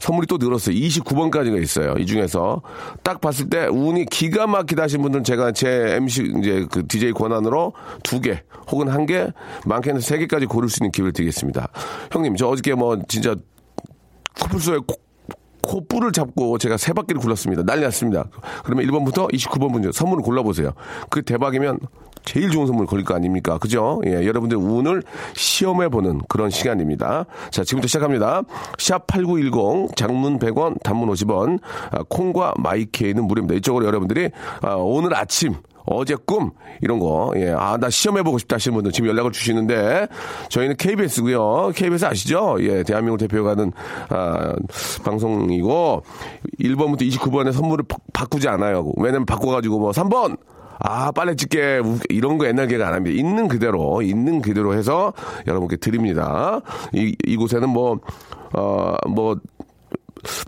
선물이 0.00 0.26
또 0.26 0.36
늘었어요. 0.38 0.74
29번까지가 0.74 1.62
있어요. 1.62 1.94
이 1.98 2.06
중에서 2.06 2.62
딱 3.02 3.20
봤을 3.20 3.48
때 3.48 3.66
운이 3.66 4.06
기가 4.06 4.46
막히다 4.46 4.84
하신 4.84 5.02
분들은 5.02 5.24
제가 5.24 5.52
제 5.52 5.94
MC 5.96 6.34
이제 6.38 6.66
그 6.70 6.86
DJ 6.86 7.12
권한으로 7.12 7.72
두 8.02 8.20
개 8.20 8.42
혹은 8.70 8.88
한 8.88 9.06
개, 9.06 9.28
많게는 9.66 10.00
세 10.00 10.18
개까지 10.18 10.46
고를 10.46 10.68
수 10.68 10.78
있는 10.82 10.92
기회를 10.92 11.12
드리겠습니다. 11.12 11.68
형님, 12.12 12.36
저 12.36 12.48
어저께 12.48 12.74
뭐 12.74 12.98
진짜 13.08 13.34
코뿔소에 14.40 14.78
코, 15.62 15.82
코뿔을 15.92 16.12
잡고 16.12 16.58
제가 16.58 16.76
세 16.76 16.92
바퀴를 16.92 17.20
굴렀습니다. 17.20 17.62
난리 17.62 17.82
났습니다. 17.82 18.24
그러면 18.64 18.86
1번부터 18.86 19.32
29번 19.32 19.70
문제 19.70 19.90
선물을 19.92 20.22
골라보세요. 20.22 20.72
그 21.10 21.22
대박이면 21.22 21.78
제일 22.24 22.50
좋은 22.50 22.66
선물 22.66 22.86
걸릴 22.86 23.04
거 23.04 23.14
아닙니까? 23.14 23.58
그죠? 23.58 24.00
예, 24.06 24.26
여러분들 24.26 24.56
운을 24.56 25.02
시험해보는 25.34 26.22
그런 26.28 26.50
시간입니다. 26.50 27.26
자, 27.50 27.64
지금부터 27.64 27.88
시작합니다. 27.88 28.42
샵8910, 28.78 29.96
장문 29.96 30.38
100원, 30.38 30.80
단문 30.82 31.08
50원, 31.10 31.58
아, 31.90 32.04
콩과 32.08 32.54
마이케이는 32.58 33.24
무료입니다. 33.24 33.56
이쪽으로 33.56 33.86
여러분들이 33.86 34.30
아, 34.60 34.74
오늘 34.74 35.16
아침 35.16 35.54
어제 35.84 36.14
꿈 36.26 36.50
이런 36.80 36.98
거 36.98 37.32
예. 37.36 37.50
아, 37.50 37.76
나 37.76 37.90
시험해 37.90 38.22
보고 38.22 38.38
싶다 38.38 38.56
하시는 38.56 38.74
분들 38.74 38.92
지금 38.92 39.08
연락을 39.08 39.32
주시는데 39.32 40.06
저희는 40.48 40.76
KBS고요. 40.76 41.72
KBS 41.74 42.04
아시죠? 42.06 42.56
예. 42.60 42.82
대한민국 42.82 43.18
대표가는 43.18 43.72
아, 44.10 44.52
방송이고 45.04 46.02
1번부터 46.60 47.02
29번의 47.08 47.52
선물을 47.52 47.84
바- 47.88 47.96
바꾸지 48.12 48.48
않아요. 48.48 48.92
왜냐면 48.96 49.26
바꿔 49.26 49.50
가지고 49.50 49.78
뭐 49.78 49.90
3번 49.90 50.36
아, 50.84 51.12
빨래 51.12 51.36
집게, 51.36 51.78
우- 51.78 51.98
이런 52.08 52.38
거 52.38 52.46
옛날 52.48 52.66
개가 52.66 52.88
안 52.88 52.94
합니다. 52.94 53.16
있는 53.16 53.46
그대로, 53.46 54.02
있는 54.02 54.42
그대로 54.42 54.74
해서 54.74 55.12
여러분께 55.46 55.76
드립니다. 55.76 56.60
이, 56.92 57.14
이곳에는 57.24 57.68
뭐, 57.68 58.00
어, 58.52 58.96
뭐, 59.08 59.36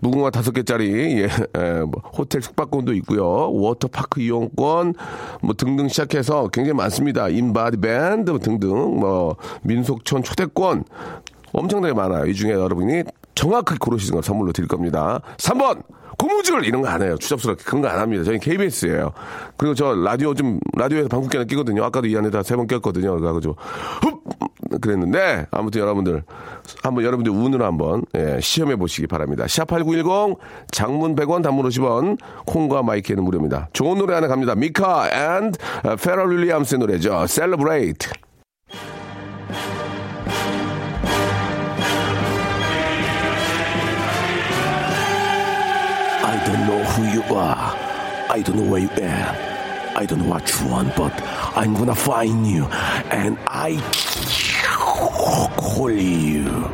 무궁화 0.01 0.29
다섯 0.29 0.51
개짜리 0.51 1.21
예, 1.21 1.23
예, 1.57 1.79
뭐 1.81 2.01
호텔 2.17 2.41
숙박권도 2.41 2.93
있고요. 2.95 3.25
워터파크 3.51 4.21
이용권 4.21 4.93
뭐 5.41 5.53
등등 5.55 5.87
시작해서 5.87 6.47
굉장히 6.49 6.75
많습니다. 6.77 7.27
인바디 7.29 7.77
밴드 7.77 8.37
등등 8.39 8.99
뭐 8.99 9.35
민속촌 9.63 10.23
초대권 10.23 10.85
엄청나게 11.53 11.93
많아요. 11.93 12.25
이 12.25 12.33
중에 12.33 12.51
여러분이 12.51 13.03
정확하게 13.35 13.77
고르시는 13.79 14.15
걸 14.15 14.23
선물로 14.23 14.51
드릴 14.53 14.67
겁니다. 14.67 15.21
3번 15.37 15.83
고무줄 16.17 16.63
이런 16.63 16.81
거 16.81 16.87
안 16.87 17.01
해요. 17.01 17.17
추잡스럽게 17.17 17.63
그런 17.65 17.81
거 17.81 17.89
안 17.89 17.99
합니다. 17.99 18.23
저희 18.23 18.39
KBS예요. 18.39 19.11
그리고 19.57 19.75
저 19.75 19.93
라디오 19.93 20.33
좀 20.33 20.59
라디오에서 20.77 21.09
방귀 21.09 21.27
뀌나 21.27 21.43
끼거든요. 21.43 21.83
아까도 21.83 22.07
이 22.07 22.15
안에다 22.15 22.43
세 22.43 22.55
번 22.55 22.67
꼈거든요. 22.67 23.17
그래가지고 23.19 23.55
흡 24.01 24.23
그랬는데 24.81 25.45
아무튼 25.51 25.81
여러분들 25.81 26.23
한번 26.83 27.03
여러분들 27.03 27.31
운으로 27.31 27.65
한번 27.65 28.03
예, 28.15 28.39
시험해 28.41 28.75
보시기 28.75 29.07
바랍니다. 29.07 29.45
샵8910 29.45 30.37
장문 30.71 31.15
100원 31.15 31.43
단문 31.43 31.67
50원 31.67 32.17
콩과 32.45 32.83
my 32.83 32.94
K는 32.94 33.23
무료입니다. 33.23 33.69
좋은 33.73 33.97
노래 33.97 34.15
하나 34.15 34.27
갑니다. 34.27 34.55
MIKA 34.55 35.09
and 35.11 35.51
Pharrell 36.01 36.31
Williams의 36.31 36.79
노래죠. 36.79 37.25
Celebrate. 37.27 38.09
I 46.23 46.37
don't 46.45 46.67
know 46.67 46.83
who 46.83 47.03
you 47.13 47.21
are. 47.35 47.73
I 48.29 48.41
don't 48.43 48.57
know 48.57 48.71
where 48.71 48.81
you 48.81 48.89
are. 49.03 49.55
I 49.97 50.05
don't 50.05 50.19
know 50.19 50.29
what 50.29 50.51
you 50.59 50.67
want, 50.67 50.93
but 50.97 51.13
I'm 51.55 51.73
gonna 51.73 51.95
find 51.95 52.45
you 52.45 52.65
and 53.11 53.37
I 53.47 53.79
you. 55.87 56.69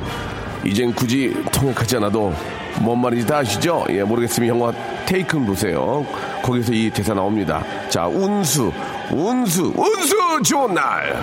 이젠 0.64 0.94
굳이 0.94 1.34
통역하지 1.52 1.98
않아도 1.98 2.34
뭔 2.82 3.02
말인지 3.02 3.26
다 3.26 3.38
아시죠? 3.38 3.86
예, 3.90 4.04
모르겠으면 4.04 4.50
영화 4.50 4.72
테이큰 5.06 5.46
보세요. 5.46 6.06
거기서 6.44 6.74
이 6.74 6.90
대사 6.90 7.14
나옵니다. 7.14 7.64
자, 7.90 8.08
운수, 8.08 8.72
운수, 9.12 9.74
운수 9.76 10.42
좋은 10.44 10.74
날. 10.74 11.16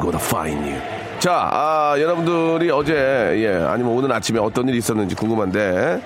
Gonna 0.00 0.20
find 0.20 0.68
you. 0.68 0.80
자, 1.18 1.48
아, 1.52 1.94
여러분들이 1.98 2.70
어제, 2.70 2.92
예, 3.36 3.66
아니면 3.66 3.92
오늘 3.92 4.12
아침에 4.12 4.38
어떤 4.38 4.68
일이 4.68 4.78
있었는지 4.78 5.14
궁금한데, 5.14 6.00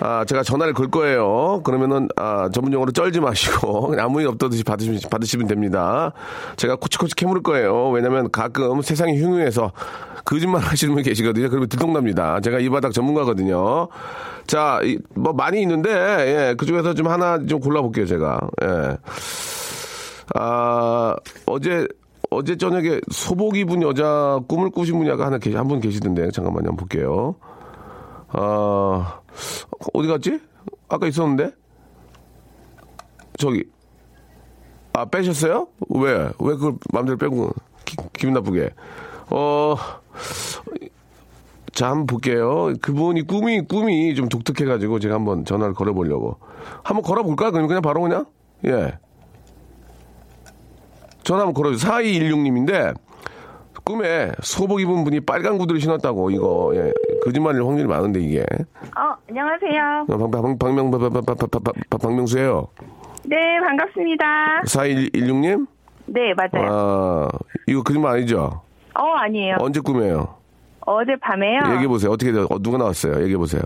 아, 0.00 0.24
제가 0.24 0.42
전화를 0.42 0.72
걸 0.72 0.88
거예요. 0.90 1.60
그러면은, 1.62 2.08
아, 2.16 2.48
전문 2.52 2.72
용어로 2.72 2.92
쩔지 2.92 3.20
마시고, 3.20 3.94
아무 4.00 4.20
일 4.20 4.28
없다듯이 4.28 4.64
받으시면, 4.64 5.00
받으시면 5.10 5.46
됩니다. 5.46 6.12
제가 6.56 6.76
코치코치 6.76 7.14
캐물을 7.16 7.42
거예요. 7.42 7.90
왜냐면 7.90 8.30
가끔 8.30 8.80
세상이 8.80 9.20
흉흉해서 9.20 9.72
거짓말 10.24 10.62
하시는 10.62 10.94
분 10.94 11.02
계시거든요. 11.02 11.48
그러면 11.50 11.68
들통납니다. 11.68 12.40
제가 12.40 12.60
이 12.60 12.68
바닥 12.70 12.92
전문가거든요. 12.92 13.88
자, 14.46 14.80
이, 14.82 14.98
뭐 15.14 15.32
많이 15.34 15.60
있는데, 15.62 15.90
예, 15.90 16.54
그 16.56 16.64
중에서 16.66 16.94
좀 16.94 17.08
하나 17.08 17.38
좀 17.46 17.60
골라볼게요, 17.60 18.06
제가. 18.06 18.40
예. 18.62 18.96
아, 20.34 21.14
어제, 21.46 21.86
어제 22.30 22.56
저녁에 22.56 23.00
소복 23.10 23.56
입은 23.56 23.82
여자 23.82 24.38
꿈을 24.48 24.70
꾸신 24.70 24.96
분이 24.98 25.10
아까 25.10 25.26
하나 25.26 25.38
계시, 25.38 25.56
한 25.56 25.68
분 25.68 25.80
계시던데. 25.80 26.30
잠깐만요, 26.30 26.68
한번 26.68 26.76
볼게요. 26.76 27.34
아, 28.32 29.19
어디 29.94 30.08
갔지? 30.08 30.40
아까 30.88 31.06
있었는데? 31.06 31.52
저기, 33.38 33.64
아, 34.92 35.04
빼셨어요? 35.06 35.68
왜? 35.88 36.12
왜 36.12 36.54
그걸 36.54 36.74
마음대로 36.92 37.16
빼고, 37.16 37.50
기, 37.84 37.96
기분 38.12 38.34
나쁘게. 38.34 38.70
어, 39.30 39.76
자, 41.72 41.90
한번 41.90 42.06
볼게요. 42.06 42.74
그분이 42.82 43.26
꿈이, 43.26 43.62
꿈이 43.66 44.14
좀 44.14 44.28
독특해가지고 44.28 44.98
제가 44.98 45.14
한번 45.14 45.44
전화를 45.44 45.72
걸어보려고. 45.74 46.36
한번 46.82 47.02
걸어볼까요? 47.02 47.52
그럼 47.52 47.68
그냥 47.68 47.80
바로 47.80 48.02
그냥? 48.02 48.26
예. 48.66 48.98
전화 51.22 51.42
한번 51.42 51.54
걸어주세요. 51.54 51.90
4216님인데, 51.90 52.94
꿈에 53.84 54.32
소복 54.42 54.80
입은 54.80 55.04
분이 55.04 55.20
빨간 55.20 55.56
구두를 55.56 55.80
신었다고, 55.80 56.30
이거, 56.30 56.72
예. 56.74 56.92
거짓말일 57.24 57.62
확률이 57.64 57.86
많은데, 57.88 58.20
이게. 58.20 58.40
어, 58.40 59.14
안녕하세요. 59.28 60.06
어, 60.08 60.16
방, 60.18 60.30
방, 60.30 60.58
박명, 60.58 60.90
박, 60.90 60.98
박, 61.00 61.12
박, 61.12 61.26
박, 61.38 61.50
박, 61.50 61.62
박, 61.90 62.00
박명수예요 62.00 62.68
네, 63.24 63.36
반갑습니다. 63.60 64.62
4116님? 64.66 65.66
네, 66.06 66.34
맞아요. 66.34 66.68
아, 66.70 67.28
이거 67.68 67.82
거짓말 67.82 68.16
아니죠? 68.16 68.62
어, 68.98 69.04
아니에요. 69.16 69.56
언제 69.60 69.80
꿈이에요? 69.80 70.34
어제 70.86 71.14
밤에요. 71.20 71.60
얘기해 71.72 71.86
보세요. 71.88 72.10
어떻게, 72.10 72.32
돼? 72.32 72.40
어, 72.40 72.58
누가 72.60 72.78
나왔어요? 72.78 73.20
얘기해 73.22 73.36
보세요. 73.36 73.62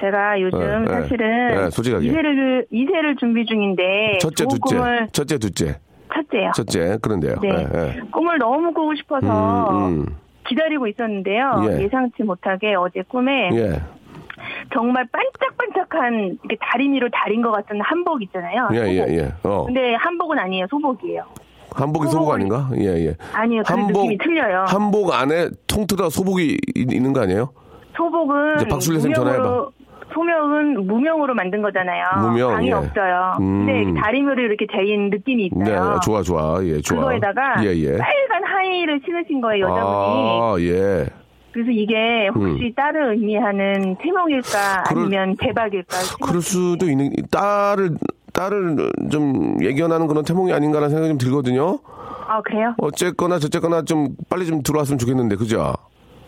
제가 0.00 0.40
요즘 0.40 0.58
네, 0.58 0.78
네. 0.78 0.92
사실은 0.92 1.48
네, 1.56 1.70
솔직하게. 1.70 2.06
이세를 2.06 2.66
이세를 2.70 3.16
준비 3.16 3.44
중인데 3.46 4.18
첫째, 4.20 4.44
둘째. 4.46 4.76
꿈을 4.76 5.08
첫째, 5.12 5.38
둘째. 5.38 5.80
첫째요. 6.14 6.52
첫째, 6.54 6.98
그런데요. 7.02 7.36
네. 7.42 7.48
예, 7.48 7.78
예. 7.96 8.00
꿈을 8.12 8.38
너무 8.38 8.72
꾸고 8.72 8.94
싶어서 8.94 9.70
음, 9.70 9.86
음. 10.02 10.06
기다리고 10.48 10.86
있었는데요. 10.86 11.62
예. 11.68 11.82
예. 11.84 11.88
상치 11.88 12.22
못하게 12.22 12.74
어제 12.74 13.02
꿈에 13.02 13.50
예, 13.54 13.80
정말 14.72 15.06
반짝반짝한 15.12 16.38
이렇게 16.44 16.56
다리미로 16.60 17.08
다린 17.10 17.42
것 17.42 17.50
같은 17.52 17.80
한복 17.80 18.22
있잖아요. 18.22 18.68
예, 18.72 18.76
예, 18.88 18.96
소복. 19.00 19.12
예. 19.18 19.32
어. 19.44 19.64
근데 19.66 19.94
한복은 19.94 20.38
아니에요. 20.38 20.66
소복이에요. 20.70 21.22
한복이 21.72 22.08
소복 22.08 22.30
아닌가? 22.32 22.68
예, 22.78 23.06
예. 23.08 23.16
아니요. 23.34 23.62
그 23.66 23.72
느낌이 23.74 24.18
틀려요. 24.18 24.64
한복 24.68 25.12
안에 25.12 25.50
통틀어 25.66 26.08
소복이 26.08 26.58
있- 26.74 26.92
있는 26.92 27.12
거 27.12 27.20
아니에요? 27.20 27.50
소복은 27.96 28.68
박술래 28.68 29.00
쌤 29.00 29.12
전화해봐. 29.12 29.68
소명은 30.12 30.86
무명으로 30.86 31.34
만든 31.34 31.62
거잖아요. 31.62 32.04
무명, 32.20 32.50
방이 32.52 32.68
예. 32.68 32.72
없어요. 32.72 33.36
음. 33.40 33.66
근데 33.66 34.00
다리미로 34.00 34.40
이렇게 34.42 34.66
재인 34.74 35.10
느낌이 35.10 35.50
네, 35.54 35.64
있어요. 35.70 36.00
좋아, 36.04 36.22
좋아. 36.22 36.58
예, 36.64 36.80
좋아. 36.80 36.98
그거에다가 37.00 37.64
예, 37.64 37.74
예. 37.76 37.96
빨간 37.98 38.44
하이를 38.44 39.00
신으신 39.04 39.40
거예요, 39.40 39.64
여자분이. 39.66 40.40
아, 40.40 40.56
예. 40.60 41.06
그래서 41.52 41.70
이게 41.70 42.28
혹시 42.34 42.72
딸을 42.76 43.14
의미하는 43.14 43.96
태몽일까 43.96 44.84
그럴- 44.88 45.02
아니면 45.04 45.34
대박일까? 45.40 45.96
그럴 46.24 46.40
수도 46.42 46.86
있는, 46.88 47.10
딸을, 47.30 47.96
딸을 48.32 48.76
좀 49.10 49.56
예견하는 49.62 50.06
그런 50.06 50.24
태몽이 50.24 50.52
아닌가라는 50.52 50.90
생각이 50.90 51.08
좀 51.10 51.18
들거든요. 51.18 51.78
아 52.30 52.40
그래요? 52.42 52.74
어쨌거나 52.78 53.38
저쨌거나 53.38 53.82
좀 53.82 54.08
빨리 54.28 54.46
좀 54.46 54.62
들어왔으면 54.62 54.98
좋겠는데, 54.98 55.36
그죠? 55.36 55.72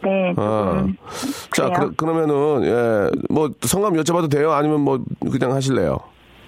네. 0.02 0.34
아. 0.36 0.86
자, 1.54 1.68
그래요. 1.70 1.90
그, 1.96 2.04
러면은 2.04 2.64
예, 2.64 3.10
뭐, 3.28 3.50
성함 3.62 3.94
여쭤봐도 3.94 4.30
돼요? 4.30 4.52
아니면 4.52 4.80
뭐, 4.80 4.98
그냥 5.30 5.52
하실래요? 5.52 5.98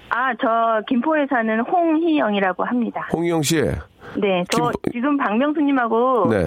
아, 0.09 0.33
저 0.41 0.81
김포에 0.87 1.25
사는 1.29 1.59
홍희영이라고 1.61 2.63
합니다. 2.63 3.07
홍희영 3.13 3.41
씨. 3.43 3.61
네, 4.15 4.43
저 4.51 4.69
김포- 4.71 4.91
지금 4.91 5.17
박명수님하고 5.17 6.29
네. 6.29 6.45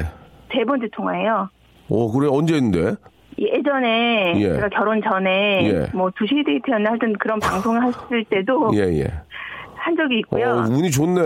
세 0.52 0.64
번째 0.64 0.86
통화예요. 0.92 1.48
오, 1.88 2.12
그래, 2.12 2.28
언제 2.30 2.54
했는데? 2.56 2.94
예전에 3.38 4.34
예. 4.40 4.54
제가 4.54 4.68
결혼 4.70 5.02
전에 5.02 5.68
예. 5.68 5.86
뭐 5.94 6.10
두시 6.16 6.42
데이트였나 6.46 6.90
하여튼 6.90 7.12
그런 7.18 7.38
방송을 7.38 7.84
했을 7.86 8.24
때도 8.24 8.70
예, 8.78 9.00
예. 9.00 9.04
한 9.74 9.94
적이 9.96 10.14
어, 10.14 10.18
있고요. 10.20 10.64
운이 10.70 10.90
좋네. 10.90 11.22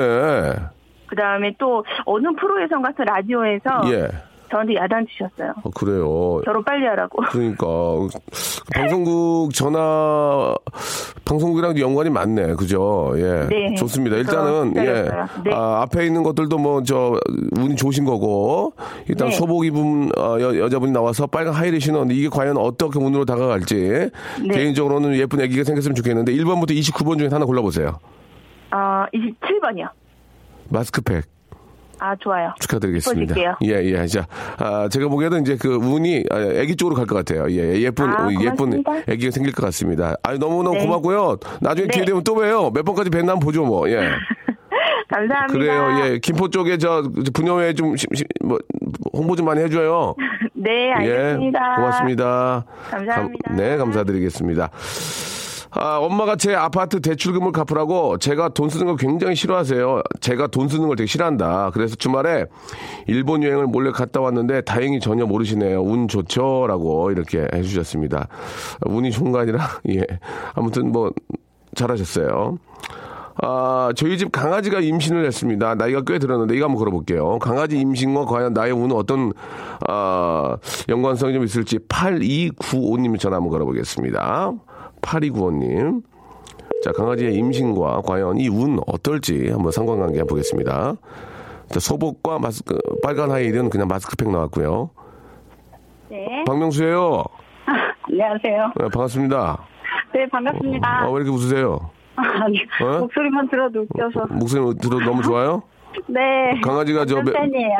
그 1.06 1.16
다음에 1.16 1.54
또 1.58 1.84
어느 2.04 2.28
프로에선가 2.38 2.92
그 2.96 3.02
라디오에서 3.02 3.82
예. 3.92 4.08
저한테 4.50 4.74
야단 4.74 5.06
치셨어요. 5.08 5.54
어, 5.62 5.70
그래요. 5.70 6.40
결혼 6.44 6.64
빨리 6.64 6.84
하라고. 6.86 7.22
그러니까 7.30 7.66
방송국 8.74 9.54
전화 9.54 10.54
방송국이랑 11.24 11.78
연관이 11.78 12.10
많네, 12.10 12.54
그죠? 12.56 13.12
예, 13.16 13.46
네, 13.48 13.74
좋습니다. 13.76 14.16
일단은 14.16 14.74
예. 14.76 14.82
네. 15.44 15.50
아, 15.54 15.82
앞에 15.82 16.04
있는 16.06 16.22
것들도 16.22 16.58
뭐 16.58 16.80
저 16.90 17.18
운이 17.58 17.76
좋으신 17.76 18.04
거고 18.04 18.72
일단 19.06 19.28
네. 19.28 19.34
소복 19.34 19.64
입은 19.64 20.10
어, 20.18 20.38
여, 20.40 20.58
여자분이 20.58 20.92
나와서 20.92 21.26
빨간 21.26 21.54
하이를 21.54 21.80
신었는데 21.80 22.14
이게 22.14 22.28
과연 22.28 22.56
어떻게 22.56 22.98
운으로 22.98 23.24
다가갈지 23.24 24.10
네. 24.42 24.48
개인적으로는 24.48 25.14
예쁜 25.16 25.40
아기가 25.40 25.62
생겼으면 25.62 25.94
좋겠는데 25.94 26.32
1번부터 26.32 26.70
29번 26.70 27.18
중에 27.18 27.28
하나 27.30 27.44
골라보세요. 27.44 27.98
어, 28.72 29.04
27번이요. 29.14 29.88
마스크팩. 30.70 31.24
아, 32.00 32.16
좋아요. 32.16 32.52
축하드리겠습니다. 32.58 33.34
예, 33.64 33.68
예. 33.84 34.06
자, 34.06 34.26
아, 34.58 34.88
제가 34.90 35.08
보기에는 35.08 35.42
이제 35.42 35.56
그 35.60 35.74
운이 35.76 36.24
아, 36.30 36.38
애기 36.40 36.74
쪽으로 36.76 36.96
갈 36.96 37.06
것 37.06 37.14
같아요. 37.16 37.46
예, 37.50 37.80
예쁜, 37.82 38.08
아, 38.08 38.28
예쁜 38.40 38.56
고맙습니다. 38.82 38.92
애기가 39.08 39.30
생길 39.32 39.52
것 39.52 39.64
같습니다. 39.66 40.14
아유, 40.22 40.38
너무너무 40.38 40.76
네. 40.78 40.84
고맙고요. 40.86 41.36
나중에 41.60 41.88
네. 41.88 41.92
기회 41.92 42.04
되면 42.04 42.24
또 42.24 42.34
봬요. 42.34 42.70
몇 42.70 42.82
번까지 42.84 43.10
뵀나 43.10 43.18
한번 43.28 43.40
보죠, 43.40 43.64
뭐. 43.64 43.88
예. 43.90 44.00
감사합니다. 45.12 45.46
그래요, 45.52 45.88
예. 46.04 46.18
김포 46.20 46.48
쪽에 46.48 46.78
저 46.78 47.02
분녀회 47.34 47.74
좀, 47.74 47.96
시- 47.96 48.06
시- 48.14 48.24
뭐, 48.42 48.58
홍보 49.12 49.34
좀 49.36 49.46
많이 49.46 49.60
해줘요. 49.60 50.14
네, 50.54 50.92
알겠습니다. 50.92 51.58
예, 51.58 51.76
고맙습니다. 51.76 52.64
감사합니다. 52.90 53.48
감- 53.48 53.56
네, 53.56 53.76
감사드리겠습니다. 53.76 54.70
아, 55.72 55.98
엄마가 55.98 56.36
제 56.36 56.54
아파트 56.54 57.00
대출금을 57.00 57.52
갚으라고 57.52 58.18
제가 58.18 58.48
돈 58.50 58.68
쓰는 58.68 58.86
걸 58.86 58.96
굉장히 58.96 59.36
싫어하세요. 59.36 60.02
제가 60.20 60.48
돈 60.48 60.68
쓰는 60.68 60.88
걸 60.88 60.96
되게 60.96 61.06
싫어한다. 61.06 61.70
그래서 61.72 61.94
주말에 61.94 62.46
일본 63.06 63.42
여행을 63.42 63.66
몰래 63.66 63.92
갔다 63.92 64.20
왔는데 64.20 64.62
다행히 64.62 64.98
전혀 64.98 65.26
모르시네요. 65.26 65.80
운 65.82 66.08
좋죠? 66.08 66.66
라고 66.66 67.10
이렇게 67.12 67.46
해주셨습니다. 67.54 68.28
운이 68.86 69.12
좋은 69.12 69.30
거 69.30 69.38
아니라, 69.38 69.60
예. 69.90 70.04
아무튼 70.54 70.90
뭐, 70.90 71.12
잘하셨어요. 71.76 72.58
아, 73.42 73.92
저희 73.96 74.18
집 74.18 74.32
강아지가 74.32 74.80
임신을 74.80 75.24
했습니다. 75.24 75.74
나이가 75.76 76.02
꽤 76.02 76.18
들었는데 76.18 76.56
이거 76.56 76.64
한번 76.64 76.78
걸어볼게요. 76.78 77.38
강아지 77.38 77.78
임신과 77.78 78.24
과연 78.26 78.52
나의 78.52 78.72
운은 78.72 78.94
어떤 78.94 79.32
아, 79.88 80.56
연관성이 80.88 81.32
좀 81.32 81.44
있을지 81.44 81.78
8295님 81.78 83.18
전화 83.18 83.36
한번 83.36 83.50
걸어보겠습니다. 83.50 84.52
8295님. 85.00 86.02
자, 86.82 86.92
강아지의 86.92 87.34
임신과 87.34 88.02
과연 88.06 88.38
이 88.38 88.48
운 88.48 88.78
어떨지 88.86 89.50
한번 89.50 89.70
상관관계 89.72 90.24
보겠습니다. 90.24 90.94
자, 91.68 91.80
소복과 91.80 92.38
마스크, 92.38 92.76
빨간 93.02 93.30
하이는 93.30 93.68
그냥 93.70 93.86
마스크팩 93.88 94.30
나왔고요. 94.30 94.90
네. 96.10 96.42
박명수예요 96.46 97.22
안녕하세요. 98.10 98.72
네, 98.80 98.84
반갑습니다. 98.92 99.58
네, 100.12 100.28
반갑습니다. 100.28 101.02
아, 101.02 101.08
왜 101.10 101.16
이렇게 101.16 101.30
웃으세요? 101.30 101.90
아니, 102.16 102.58
어? 102.82 102.98
목소리만 103.00 103.48
들어도 103.48 103.82
웃겨서. 103.82 104.26
목소리 104.34 104.76
들어도 104.78 105.00
너무 105.04 105.22
좋아요? 105.22 105.62
네. 106.08 106.20
강아지가 106.62 107.04
저 107.06 107.22
몇. 107.22 107.32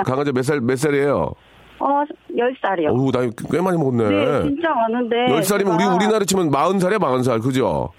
강아지 0.05 0.33
몇 0.33 0.43
살 0.45 0.61
몇 0.61 0.77
살이에요? 0.79 1.33
어, 1.81 2.05
10살이요. 2.31 2.89
어우 2.91 3.11
나이 3.11 3.31
꽤 3.51 3.61
많이 3.61 3.77
먹었네. 3.79 4.09
네, 4.09 4.43
진짜 4.43 4.71
많은데. 4.71 5.17
열 5.31 5.43
살이면 5.43 5.75
우리 5.75 5.83
제가 5.85 5.95
우리나라 5.95 6.25
치면 6.25 6.51
마흔 6.51 6.79
살이야 6.79 6.99
마흔 6.99 7.23
살 7.23 7.41
그죠? 7.41 7.91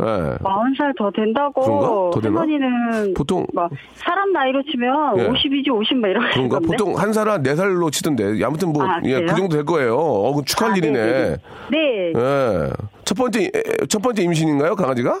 예. 0.00 0.04
40살 0.04 0.96
더 0.96 1.10
된다고. 1.10 1.60
그런가? 1.62 1.86
더 2.14 2.20
되나? 2.20 2.40
할머니는 2.40 3.14
보통 3.14 3.46
뭐 3.52 3.68
사람 3.94 4.32
나이로 4.32 4.62
치면 4.62 5.18
예. 5.18 5.28
50이지 5.28 5.66
50뭐 5.68 6.08
이런 6.10 6.30
그런가? 6.30 6.58
건데. 6.58 6.66
보통 6.68 6.96
한살한네 6.98 7.54
살로 7.54 7.90
치던데. 7.90 8.42
아무튼 8.44 8.72
뭐 8.72 8.82
아, 8.84 8.98
예? 9.04 9.20
그 9.22 9.34
정도 9.36 9.54
될 9.56 9.64
거예요. 9.64 9.96
어, 9.98 10.34
그 10.34 10.42
축하할 10.44 10.74
아, 10.74 10.76
일이네. 10.76 10.98
네네네. 10.98 11.36
네. 11.70 12.12
예. 12.16 12.70
첫 13.04 13.14
번째 13.16 13.44
에, 13.44 13.50
첫 13.88 14.00
번째 14.00 14.22
임신인가요, 14.22 14.74
강아지가? 14.74 15.20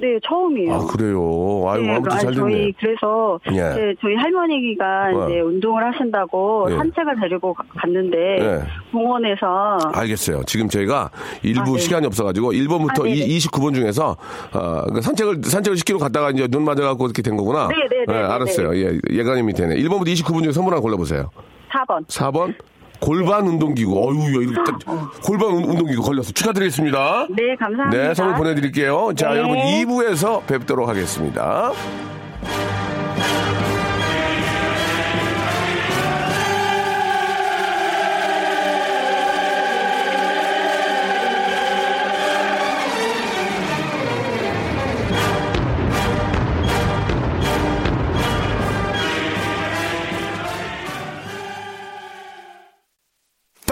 네, 0.00 0.18
처음이에요. 0.26 0.72
아, 0.72 0.78
그래요. 0.86 1.64
아유, 1.68 1.82
네, 1.82 1.94
아무튼 1.94 2.10
잘 2.10 2.20
됐네. 2.32 2.34
저희 2.36 2.72
그래서 2.80 3.38
예. 3.48 3.52
이제 3.52 3.94
저희 4.00 4.14
할머니가 4.14 5.10
어. 5.14 5.28
이제 5.28 5.40
운동을 5.40 5.84
하신다고 5.92 6.68
예. 6.70 6.76
산책을 6.76 7.20
데리고 7.20 7.52
가- 7.52 7.64
갔는데 7.76 8.16
예. 8.40 8.62
공원에서 8.92 9.78
알겠어요. 9.92 10.42
지금 10.46 10.68
저희가 10.68 11.10
일부 11.42 11.60
아, 11.60 11.64
네. 11.74 11.78
시간이 11.78 12.06
없어가지고 12.06 12.52
1번부터 12.52 13.00
아, 13.00 13.04
네네. 13.04 13.26
29번 13.26 13.74
중에서 13.74 14.16
어, 14.54 14.82
그 14.92 15.02
산책을 15.02 15.42
산책을 15.44 15.76
시키러 15.76 15.98
갔다가 15.98 16.30
이제 16.30 16.48
눈 16.48 16.64
맞아갖고 16.64 17.04
이렇게 17.04 17.20
된 17.20 17.36
거구나. 17.36 17.68
네네네, 17.68 18.06
네네. 18.06 18.18
알았어요. 18.24 18.74
예, 18.76 18.98
예관님 19.10 19.46
밑에네. 19.46 19.76
1번부터 19.76 20.06
29번 20.14 20.42
중에 20.44 20.52
선물 20.52 20.72
하나 20.72 20.80
골라보세요. 20.80 21.28
4번. 21.72 22.06
4번 22.08 22.54
골반 23.00 23.46
운동기구. 23.46 23.92
어유, 23.98 24.42
이거 24.42 24.62
딱 24.64 24.78
골반 25.22 25.48
운- 25.52 25.64
운동기구 25.64 26.02
걸렸어. 26.02 26.32
축하드리겠습니다. 26.32 27.26
네, 27.30 27.56
감사합니다. 27.58 28.02
네, 28.08 28.14
선물 28.14 28.36
보내드릴게요. 28.36 29.12
자, 29.16 29.30
네. 29.30 29.38
여러분 29.38 29.56
2부에서 29.58 30.46
뵙도록 30.46 30.88
하겠습니다. 30.88 31.72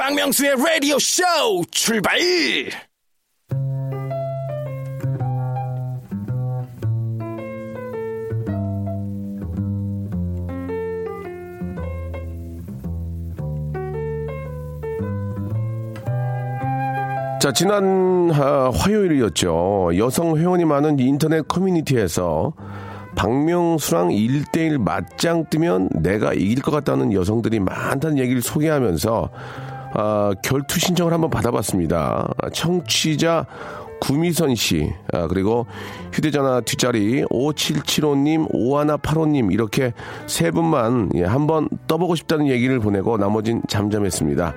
박명수의 0.08 0.54
라디오 0.56 0.98
쇼 0.98 1.22
출발! 1.70 2.18
자, 17.38 17.52
지난 17.52 18.30
아, 18.32 18.70
화요일이었죠. 18.74 19.90
여성 19.98 20.38
회원이 20.38 20.64
많은 20.64 20.98
인터넷 21.00 21.46
커뮤니티에서 21.46 22.54
박명수랑 23.14 24.08
1대1 24.08 24.78
맞짱 24.78 25.44
뜨면 25.50 25.90
내가 25.96 26.32
이길 26.32 26.62
것 26.62 26.70
같다는 26.70 27.12
여성들이 27.12 27.60
많다는 27.60 28.16
얘기를 28.16 28.40
소개하면서 28.40 29.28
아, 29.94 30.32
결투 30.42 30.78
신청을 30.78 31.12
한번 31.12 31.30
받아봤습니다. 31.30 32.32
청취자 32.52 33.46
구미선 34.00 34.54
씨, 34.54 34.92
아, 35.12 35.26
그리고 35.26 35.66
휴대전화 36.12 36.60
뒷자리 36.60 37.24
5775님, 37.24 38.52
5185님, 38.52 39.52
이렇게 39.52 39.92
세 40.26 40.50
분만 40.50 41.10
예, 41.14 41.24
한번 41.24 41.68
떠보고 41.86 42.14
싶다는 42.14 42.48
얘기를 42.48 42.78
보내고 42.78 43.16
나머진 43.16 43.62
잠잠했습니다. 43.68 44.54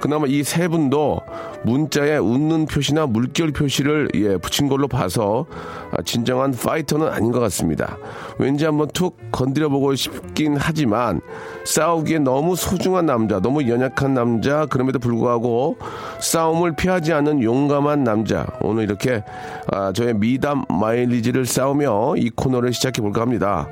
그나마 0.00 0.26
이 0.26 0.42
세 0.48 0.66
분도 0.68 1.20
문자에 1.64 2.16
웃는 2.16 2.66
표시나 2.66 3.06
물결 3.06 3.52
표시를 3.52 4.08
예, 4.14 4.36
붙인 4.38 4.68
걸로 4.68 4.88
봐서 4.88 5.44
아, 5.90 6.00
진정한 6.02 6.52
파이터는 6.52 7.08
아닌 7.08 7.32
것 7.32 7.40
같습니다. 7.40 7.98
왠지 8.38 8.64
한번 8.64 8.88
툭 8.94 9.16
건드려보고 9.30 9.94
싶긴 9.94 10.56
하지만 10.58 11.20
싸우기에 11.64 12.20
너무 12.20 12.56
소중한 12.56 13.06
남자, 13.06 13.40
너무 13.40 13.68
연약한 13.68 14.14
남자, 14.14 14.66
그럼에도 14.66 14.98
불구하고 14.98 15.76
싸움을 16.20 16.76
피하지 16.76 17.12
않는 17.12 17.42
용감한 17.42 18.04
남자. 18.04 18.46
오늘 18.62 18.84
이렇게 18.84 19.22
아, 19.70 19.92
저의 19.92 20.14
미담 20.14 20.64
마일리지를 20.68 21.44
싸우며 21.44 22.14
이 22.16 22.30
코너를 22.30 22.72
시작해 22.72 23.02
볼까 23.02 23.20
합니다. 23.20 23.68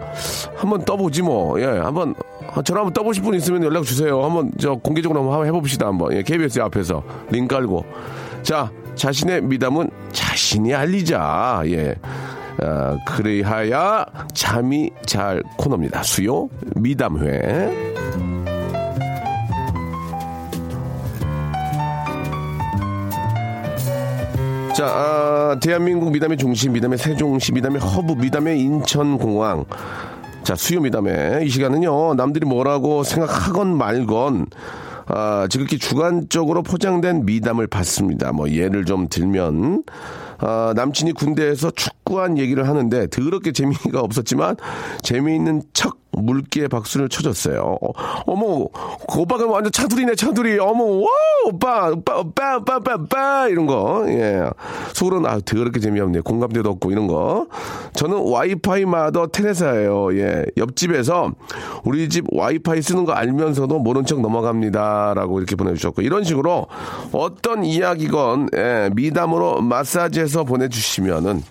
한번 0.56 0.84
떠보지 0.84 1.22
뭐. 1.22 1.60
예, 1.60 1.64
한번 1.64 2.14
아, 2.18 2.35
전화 2.64 2.80
한번 2.80 2.92
떠보실 2.92 3.22
분 3.22 3.34
있으면 3.34 3.62
연락 3.64 3.84
주세요. 3.84 4.22
한번 4.24 4.50
저 4.58 4.74
공개적으로 4.74 5.20
한번 5.20 5.46
해봅시다. 5.46 5.86
한번 5.86 6.12
예, 6.12 6.22
KBS 6.22 6.60
앞에서 6.60 7.02
링 7.30 7.46
깔고 7.46 7.84
자 8.42 8.70
자신의 8.94 9.42
미담은 9.42 9.90
자신이 10.12 10.74
알리자. 10.74 11.62
예. 11.66 11.94
아, 12.62 12.96
그래야 13.06 14.06
잠이 14.32 14.90
잘 15.04 15.42
코너입니다. 15.58 16.02
수요 16.02 16.48
미담회. 16.76 17.94
자, 24.76 24.84
아, 24.84 25.56
대한민국 25.58 26.12
미담의 26.12 26.36
중심, 26.36 26.74
미담의 26.74 26.98
세종시, 26.98 27.52
미담의 27.52 27.80
허브, 27.80 28.12
미담의 28.12 28.60
인천공항. 28.60 29.64
자, 30.46 30.54
수요 30.54 30.80
미담에 30.80 31.40
이 31.42 31.48
시간은요, 31.48 32.14
남들이 32.14 32.46
뭐라고 32.46 33.02
생각하건 33.02 33.76
말건, 33.76 34.46
아, 35.06 35.48
지극히 35.50 35.76
주관적으로 35.76 36.62
포장된 36.62 37.26
미담을 37.26 37.66
받습니다. 37.66 38.30
뭐, 38.30 38.48
예를 38.48 38.84
좀 38.84 39.08
들면, 39.10 39.82
아, 40.38 40.72
남친이 40.76 41.14
군대에서 41.14 41.72
축구한 41.72 42.38
얘기를 42.38 42.68
하는데, 42.68 43.08
더럽게 43.08 43.50
재미가 43.50 43.98
없었지만, 43.98 44.54
재미있는 45.02 45.62
척 45.72 45.98
물기에 46.16 46.68
박수를 46.68 47.08
쳐줬어요. 47.08 47.78
어, 47.80 48.68
그 49.08 49.20
오빠가 49.20 49.46
완전 49.46 49.70
차두리네, 49.70 50.14
차두리. 50.14 50.58
어머, 50.58 50.84
와, 50.84 51.08
오빠, 51.46 51.90
오빠, 51.90 52.18
오빠, 52.18 52.56
오빠, 52.56 52.76
오빠, 52.76 52.94
오빠, 52.94 53.48
이런 53.48 53.66
거. 53.66 54.04
예. 54.08 54.42
속으로는, 54.94 55.28
아, 55.28 55.38
더럽게 55.44 55.80
재미없네. 55.80 56.20
공감대도 56.20 56.70
없고, 56.70 56.90
이런 56.90 57.06
거. 57.06 57.46
저는 57.94 58.18
와이파이 58.30 58.84
마더 58.86 59.28
테레사예요. 59.28 60.18
예. 60.18 60.44
옆집에서 60.56 61.32
우리 61.84 62.08
집 62.08 62.24
와이파이 62.32 62.82
쓰는 62.82 63.04
거 63.04 63.12
알면서도 63.12 63.78
모른 63.78 64.04
척 64.04 64.20
넘어갑니다. 64.20 65.14
라고 65.14 65.38
이렇게 65.38 65.54
보내주셨고, 65.54 66.02
이런 66.02 66.24
식으로 66.24 66.66
어떤 67.12 67.64
이야기건, 67.64 68.50
예, 68.56 68.90
미담으로 68.94 69.60
마사지해서 69.60 70.44
보내주시면은, 70.44 71.42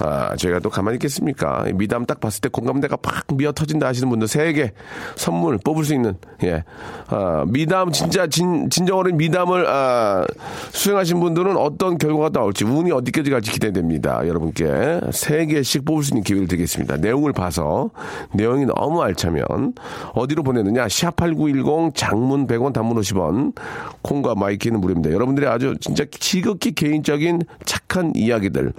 아, 0.00 0.36
저희가 0.36 0.58
또 0.58 0.70
가만히 0.70 0.96
있겠습니까? 0.96 1.64
미담 1.74 2.04
딱 2.04 2.20
봤을 2.20 2.40
때 2.40 2.48
공감대가 2.48 2.96
팍 2.96 3.24
미어 3.34 3.52
터진다 3.52 3.86
하시는 3.94 4.08
분들 4.08 4.28
세개 4.28 4.72
선물 5.16 5.58
뽑을 5.58 5.84
수 5.84 5.94
있는, 5.94 6.14
예. 6.42 6.64
아, 7.08 7.44
미담, 7.46 7.92
진짜 7.92 8.26
진, 8.26 8.68
진정 8.70 8.98
어린 8.98 9.16
미담을, 9.16 9.66
아, 9.66 10.26
수행하신 10.70 11.20
분들은 11.20 11.56
어떤 11.56 11.98
결과가 11.98 12.30
나올지, 12.30 12.64
운이 12.64 12.92
어디까지 12.92 13.30
갈지 13.30 13.50
기대됩니다. 13.50 14.26
여러분께 14.26 15.00
세 15.12 15.46
개씩 15.46 15.84
뽑을 15.84 16.02
수 16.02 16.10
있는 16.10 16.22
기회를 16.22 16.48
드리겠습니다. 16.48 16.96
내용을 16.98 17.32
봐서, 17.32 17.90
내용이 18.32 18.66
너무 18.66 19.02
알차면, 19.02 19.74
어디로 20.14 20.42
보내느냐, 20.42 20.86
샵8910 20.86 21.94
장문 21.94 22.46
100원 22.46 22.72
단문 22.72 22.98
50원, 23.00 23.54
콩과 24.02 24.34
my 24.34 24.47
K는 24.47 24.80
무료입니다. 24.80 25.12
여러분들의 25.12 25.48
아주 25.48 25.76
진짜 25.80 26.04
지극히 26.10 26.72
개인적인 26.72 27.42
착한 27.64 28.12
이야기들, 28.14 28.72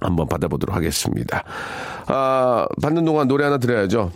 한번 0.00 0.26
받아보도록 0.28 0.74
하겠습니다. 0.74 1.44
아, 2.06 2.66
받는 2.82 3.04
동안 3.04 3.28
노래 3.28 3.44
하나 3.44 3.58
드려야죠. 3.58 4.10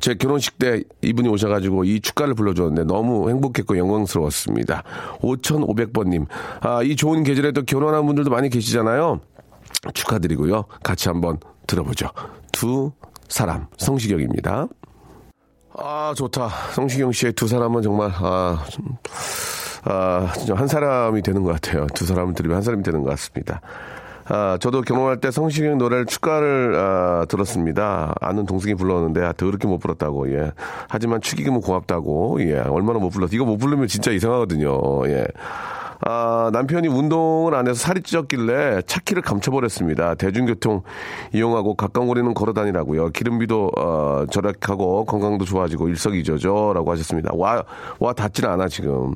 제 0.00 0.14
결혼식 0.14 0.58
때 0.58 0.82
이분이 1.02 1.28
오셔가지고 1.28 1.84
이 1.84 2.00
축가를 2.00 2.34
불러줬는데 2.34 2.84
너무 2.84 3.28
행복했고 3.30 3.76
영광스러웠습니다. 3.78 4.82
5500번님. 5.20 6.26
아, 6.60 6.82
이 6.82 6.96
좋은 6.96 7.22
계절에 7.22 7.52
또 7.52 7.62
결혼한 7.62 8.06
분들도 8.06 8.30
많이 8.30 8.48
계시잖아요. 8.48 9.20
축하드리고요. 9.94 10.64
같이 10.82 11.08
한번 11.08 11.38
들어보죠. 11.66 12.08
두 12.52 12.92
사람, 13.28 13.66
성시경입니다. 13.76 14.68
아, 15.74 16.12
좋다. 16.16 16.48
성시경 16.72 17.12
씨의 17.12 17.34
두 17.34 17.46
사람은 17.46 17.82
정말, 17.82 18.10
아, 18.14 18.64
좀, 18.70 18.96
아, 19.84 20.32
진짜 20.36 20.54
한 20.54 20.66
사람이 20.66 21.22
되는 21.22 21.42
것 21.42 21.52
같아요. 21.52 21.86
두 21.94 22.04
사람을 22.04 22.34
들으면 22.34 22.56
한 22.56 22.62
사람이 22.62 22.82
되는 22.82 23.02
것 23.02 23.10
같습니다. 23.10 23.60
아, 24.28 24.58
저도 24.60 24.82
결혼할 24.82 25.18
때 25.18 25.30
성시경 25.30 25.78
노래를 25.78 26.06
축가를 26.06 26.74
아, 26.76 27.24
들었습니다. 27.28 28.14
아는 28.20 28.46
동생이 28.46 28.74
불렀는데 28.74 29.24
아, 29.24 29.32
더럽게 29.32 29.66
못 29.66 29.78
불렀다고. 29.78 30.32
예. 30.32 30.52
하지만 30.88 31.20
축의금은 31.20 31.60
고맙다고. 31.60 32.38
예. 32.42 32.58
얼마나 32.58 32.98
못 32.98 33.10
불렀. 33.10 33.32
이거 33.32 33.44
못 33.44 33.56
부르면 33.56 33.88
진짜 33.88 34.10
이상하거든요. 34.10 35.08
예. 35.08 35.26
아, 36.00 36.50
남편이 36.52 36.88
운동을 36.88 37.54
안 37.54 37.66
해서 37.66 37.78
살이 37.78 38.00
쪘길래 38.00 38.86
차키를 38.86 39.22
감춰버렸습니다. 39.22 40.14
대중교통 40.14 40.82
이용하고 41.32 41.74
가까운 41.74 42.06
거리는 42.08 42.32
걸어 42.34 42.52
다니라고요. 42.52 43.10
기름비도 43.10 43.72
어, 43.76 44.24
절약하고 44.30 45.04
건강도 45.04 45.44
좋아지고 45.44 45.88
일석이조죠. 45.88 46.72
라고 46.74 46.92
하셨습니다. 46.92 47.30
와, 47.34 47.62
와, 47.98 48.12
닿질 48.12 48.46
않아, 48.46 48.68
지금. 48.68 49.14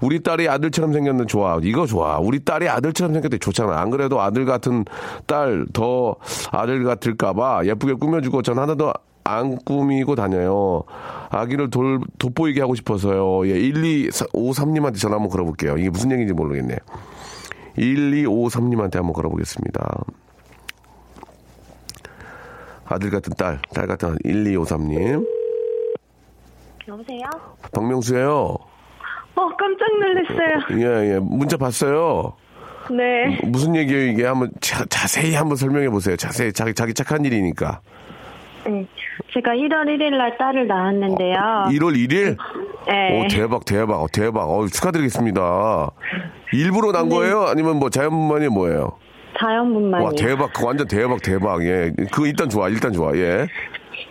우리 0.00 0.22
딸이 0.22 0.48
아들처럼 0.48 0.92
생겼는데 0.92 1.26
좋아. 1.26 1.58
이거 1.62 1.86
좋아. 1.86 2.18
우리 2.18 2.44
딸이 2.44 2.68
아들처럼 2.68 3.12
생겼는데 3.12 3.38
좋잖아. 3.38 3.80
안 3.80 3.90
그래도 3.90 4.20
아들 4.20 4.44
같은 4.44 4.84
딸 5.26 5.64
더 5.72 6.16
아들 6.50 6.84
같을까봐 6.84 7.64
예쁘게 7.64 7.94
꾸며주고 7.94 8.42
전 8.42 8.58
하나도 8.58 8.92
안 9.24 9.56
꾸미고 9.56 10.14
다녀요. 10.14 10.84
아기를 11.30 11.70
돌, 11.70 12.00
돋보이게 12.18 12.60
하고 12.60 12.74
싶어서요. 12.74 13.48
예, 13.48 13.54
1253님한테 13.54 14.98
전화 14.98 15.16
한번 15.16 15.30
걸어볼게요. 15.30 15.78
이게 15.78 15.88
무슨 15.88 16.12
얘기인지 16.12 16.34
모르겠네. 16.34 16.76
1253님한테 17.78 18.96
한번 18.96 19.14
걸어보겠습니다. 19.14 20.04
아들 22.84 23.10
같은 23.10 23.32
딸, 23.36 23.58
딸 23.72 23.86
같은 23.86 24.16
1253님. 24.18 25.26
여보세요? 26.86 27.24
박명수예요 27.72 28.58
어, 29.36 29.48
깜짝 29.56 29.88
놀랐어요. 29.98 30.82
예, 30.82 31.14
예. 31.14 31.18
문자 31.18 31.56
봤어요. 31.56 32.34
네. 32.90 33.40
무슨 33.44 33.74
얘기예요, 33.74 34.12
이게? 34.12 34.26
한번 34.26 34.52
자, 34.60 34.84
자세히 34.90 35.34
한번 35.34 35.56
설명해 35.56 35.88
보세요. 35.88 36.16
자세히. 36.16 36.52
자기, 36.52 36.74
자기 36.74 36.92
착한 36.92 37.24
일이니까. 37.24 37.80
네. 38.66 38.86
제가 39.32 39.52
1월 39.52 39.86
1일 39.86 40.16
날 40.16 40.36
딸을 40.38 40.66
낳았는데요. 40.66 41.36
1월 41.70 41.94
1일? 41.96 42.36
네. 42.86 43.24
오, 43.24 43.28
대박, 43.28 43.64
대박, 43.64 44.02
어, 44.02 44.06
대박. 44.12 44.50
어, 44.50 44.66
축하드리겠습니다. 44.66 45.90
일부러 46.52 46.92
난 46.92 47.08
거예요? 47.08 47.42
아니면 47.42 47.78
뭐 47.78 47.90
자연분만이 47.90 48.48
뭐예요? 48.48 48.92
자연분만이요. 49.38 50.06
와, 50.06 50.12
대박. 50.16 50.50
완전 50.64 50.86
대박, 50.86 51.20
대박. 51.22 51.64
예. 51.64 51.92
그거 52.12 52.26
일단 52.26 52.48
좋아, 52.48 52.68
일단 52.68 52.92
좋아. 52.92 53.14
예. 53.16 53.46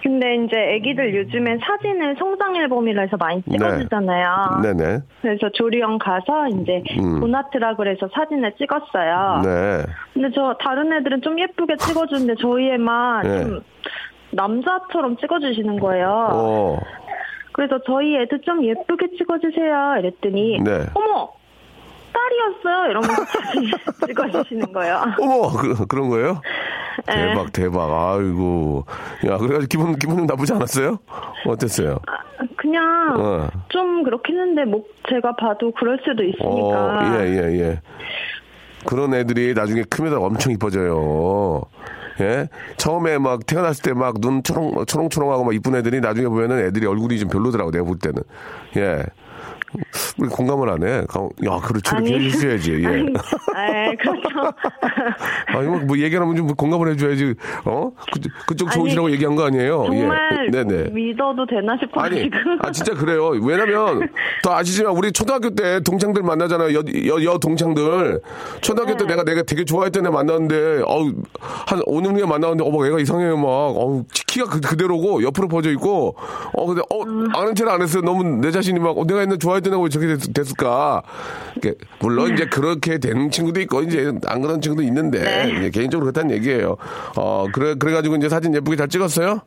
근데 0.01 0.35
이제 0.35 0.57
애기들 0.57 1.15
요즘에 1.15 1.57
사진을 1.65 2.15
성장 2.19 2.55
앨범이라 2.57 3.03
해서 3.03 3.15
많이 3.17 3.41
찍어주잖아요. 3.43 4.59
네 4.61 4.73
네. 4.73 4.99
그래서 5.21 5.49
조리원 5.53 5.97
가서 5.97 6.47
이제 6.49 6.83
음. 6.99 7.21
도나트라 7.21 7.77
그래서 7.77 8.09
사진을 8.13 8.53
찍었어요. 8.57 9.41
네. 9.45 9.85
근데 10.13 10.29
저 10.35 10.57
다른 10.59 10.91
애들은 10.91 11.21
좀 11.21 11.39
예쁘게 11.39 11.77
찍어주는데 11.77 12.35
저희 12.41 12.69
애만 12.71 13.23
네. 13.23 13.43
좀 13.43 13.61
남자처럼 14.35 15.17
찍어주시는 15.17 15.79
거예요. 15.79 16.29
어, 16.31 16.79
그래서 17.53 17.79
저희 17.85 18.15
애도 18.17 18.41
좀 18.41 18.63
예쁘게 18.65 19.09
찍어주세요. 19.17 19.95
이랬더니 19.99 20.59
네. 20.63 20.85
어머 20.93 21.29
딸이었어요. 22.13 22.91
이러면서 22.91 23.23
찍어주시는 24.07 24.71
거예요. 24.73 25.01
어머, 25.19 25.49
그, 25.49 25.85
그런 25.87 26.09
거예요? 26.09 26.41
네. 27.07 27.13
대박, 27.27 27.51
대박. 27.51 27.91
아이고. 27.91 28.85
야, 29.25 29.37
그래가지고 29.37 29.67
기분, 29.67 29.95
기분 29.97 30.17
좀 30.17 30.25
나쁘지 30.25 30.53
않았어요? 30.53 30.99
어땠어요? 31.47 31.99
그냥 32.55 33.15
어. 33.19 33.47
좀 33.69 34.03
그렇긴 34.03 34.39
한데 34.39 34.63
뭐 34.65 34.83
제가 35.09 35.35
봐도 35.35 35.71
그럴 35.71 35.99
수도 36.03 36.23
어, 36.23 36.25
있으니까. 36.25 37.19
예, 37.19 37.29
예, 37.29 37.59
예. 37.59 37.81
그런 38.85 39.13
애들이 39.13 39.53
나중에 39.53 39.83
크면 39.89 40.13
엄청 40.15 40.51
이뻐져요. 40.51 41.61
예? 42.21 42.47
처음에 42.77 43.17
막 43.17 43.45
태어났을 43.45 43.81
때 43.81 43.91
막 43.93 44.19
눈 44.19 44.43
초롱, 44.43 44.85
초롱초롱하고 44.85 45.43
막 45.45 45.55
이쁜 45.55 45.75
애들이 45.75 45.99
나중에 45.99 46.27
보면은 46.27 46.59
애들이 46.59 46.85
얼굴이 46.85 47.17
좀 47.19 47.29
별로더라고, 47.29 47.71
내가 47.71 47.83
볼 47.83 47.97
때는. 47.97 48.21
예. 48.77 49.03
왜 50.19 50.27
공감을 50.27 50.69
안 50.69 50.83
해? 50.83 51.03
가- 51.07 51.27
야, 51.45 51.59
그렇지. 51.59 51.91
이렇게 51.95 52.13
아니. 52.15 52.25
해주셔야지. 52.27 52.83
예. 52.83 52.87
아니, 52.87 53.01
에, 53.91 53.95
그렇죠. 53.95 54.29
아니, 55.47 55.67
뭐, 55.67 55.79
뭐 55.79 55.97
얘기하면 55.97 56.35
좀 56.35 56.47
공감을 56.55 56.89
해줘야지. 56.91 57.33
어? 57.65 57.91
그, 58.13 58.19
그쪽 58.47 58.67
아니, 58.69 58.75
좋으시라고 58.75 59.11
얘기한 59.11 59.35
거 59.35 59.45
아니에요? 59.45 59.83
정말 59.87 60.47
예. 60.47 60.51
네네. 60.51 60.89
믿어도 60.91 61.45
되나 61.45 61.75
싶어가지고. 61.79 62.19
아니, 62.21 62.29
아, 62.61 62.71
진짜 62.71 62.93
그래요. 62.93 63.29
왜냐면, 63.41 64.07
또 64.43 64.51
아시지만, 64.53 64.95
우리 64.95 65.11
초등학교 65.11 65.49
때 65.49 65.79
동창들 65.81 66.21
만나잖아요. 66.23 66.73
여, 66.77 66.83
여, 67.07 67.23
여 67.23 67.37
동창들. 67.37 68.21
초등학교 68.61 68.95
때 68.97 69.05
네. 69.05 69.11
내가, 69.15 69.23
내가 69.23 69.43
되게 69.43 69.63
좋아했던 69.65 70.05
애 70.05 70.09
만났는데, 70.09 70.83
어우, 70.85 71.11
한 71.39 71.79
5년 71.81 72.15
후에 72.15 72.25
만났는데, 72.25 72.63
어머, 72.63 72.85
애가 72.87 72.99
이상해요, 72.99 73.37
막. 73.37 73.47
어우, 73.47 74.05
키가 74.27 74.45
그, 74.47 74.59
그대로고, 74.61 75.23
옆으로 75.23 75.47
퍼져 75.47 75.71
있고, 75.71 76.15
어, 76.53 76.65
근데, 76.67 76.81
어, 76.89 77.01
음. 77.03 77.27
아는 77.35 77.55
체를 77.55 77.71
안 77.71 77.81
했어요. 77.81 78.03
너무 78.03 78.23
내 78.23 78.51
자신이 78.51 78.79
막, 78.79 78.97
어, 78.97 79.05
내가 79.05 79.21
옛날 79.21 79.37
좋아했던 79.37 79.62
왜 79.71 79.89
저렇게 79.89 80.15
됐, 80.17 80.33
됐을까. 80.33 81.01
물론 81.99 82.33
이제 82.33 82.45
그렇게 82.45 82.97
되는 82.97 83.29
친구도 83.31 83.59
있고, 83.61 83.81
이제 83.81 84.11
안 84.25 84.41
그런 84.41 84.61
친구도 84.61 84.83
있는데, 84.83 85.21
네. 85.21 85.69
개인적으로 85.69 86.11
그렇다는 86.11 86.35
얘기예요. 86.35 86.77
어, 87.15 87.45
그래, 87.53 87.75
그래가지고 87.75 88.15
이제 88.17 88.29
사진 88.29 88.53
예쁘게 88.55 88.75
잘 88.75 88.87
찍었어요? 88.89 89.39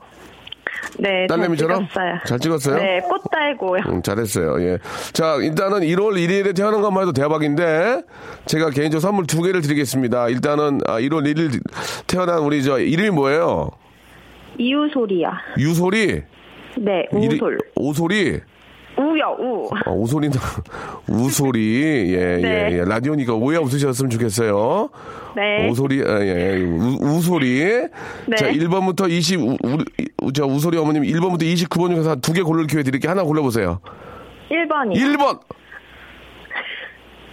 네, 0.99 1.27
잘 1.29 1.39
딸내미처럼? 1.39 1.89
찍었어요. 1.89 2.15
잘 2.27 2.39
찍었어요? 2.39 2.77
네, 2.77 3.01
꽃 3.01 3.21
달고요. 3.31 3.83
음, 3.89 4.03
잘했어요. 4.03 4.61
예. 4.63 4.79
자, 5.13 5.37
일단은 5.37 5.81
1월 5.81 6.15
1일에 6.15 6.55
태어난 6.57 6.81
것만 6.81 7.03
해도 7.03 7.13
대박인데, 7.13 8.03
제가 8.47 8.71
개인적으로 8.71 9.01
선물 9.01 9.27
두 9.27 9.43
개를 9.43 9.61
드리겠습니다. 9.63 10.29
일단은, 10.29 10.81
아, 10.87 10.99
1월 11.01 11.25
1일 11.27 11.61
태어난 12.07 12.39
우리 12.41 12.63
저, 12.63 12.79
이름이 12.79 13.11
뭐예요? 13.11 13.71
이유솔이야. 14.59 15.31
유소리? 15.59 16.23
네, 16.79 17.07
이리- 17.13 17.37
우솔. 17.37 17.59
오소리? 17.77 18.41
우요, 18.99 19.37
우. 19.39 19.69
어, 19.87 19.93
오소리는, 19.93 20.35
우소리. 21.09 22.13
예, 22.17 22.37
네. 22.41 22.69
예, 22.73 22.79
예. 22.79 22.85
라디오니까 22.85 23.35
오해 23.35 23.59
없으셨으면 23.59 24.09
좋겠어요. 24.11 24.89
네. 25.37 25.69
오소리, 25.69 26.03
아, 26.07 26.21
예, 26.23 26.55
예. 26.57 26.63
우, 26.63 26.97
우소리. 27.03 27.61
네. 28.27 28.37
자, 28.37 28.49
1번부터 28.51 29.11
20, 29.11 29.41
우, 29.41 29.57
우- 30.23 30.33
저, 30.33 30.47
우소리 30.47 30.79
어머님 30.79 31.03
1번부터 31.03 31.43
29번 31.43 31.91
중에서 31.91 32.17
두 32.17 32.33
개 32.33 32.41
고를 32.43 32.67
기회 32.67 32.83
드릴게요. 32.83 33.11
하나 33.11 33.23
골라보세요. 33.23 33.81
1번이요. 34.51 34.95
1번! 34.95 35.41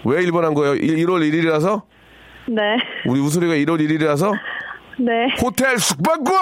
왜 0.06 0.22
1번 0.26 0.42
한 0.42 0.54
거예요? 0.54 0.76
1, 0.76 1.10
월 1.10 1.22
1일이라서? 1.22 1.82
네. 2.50 2.62
우리 3.08 3.22
우소리가 3.22 3.54
1월 3.54 3.80
1일이라서? 3.80 4.32
네. 5.00 5.12
호텔 5.42 5.78
숙박권! 5.80 6.36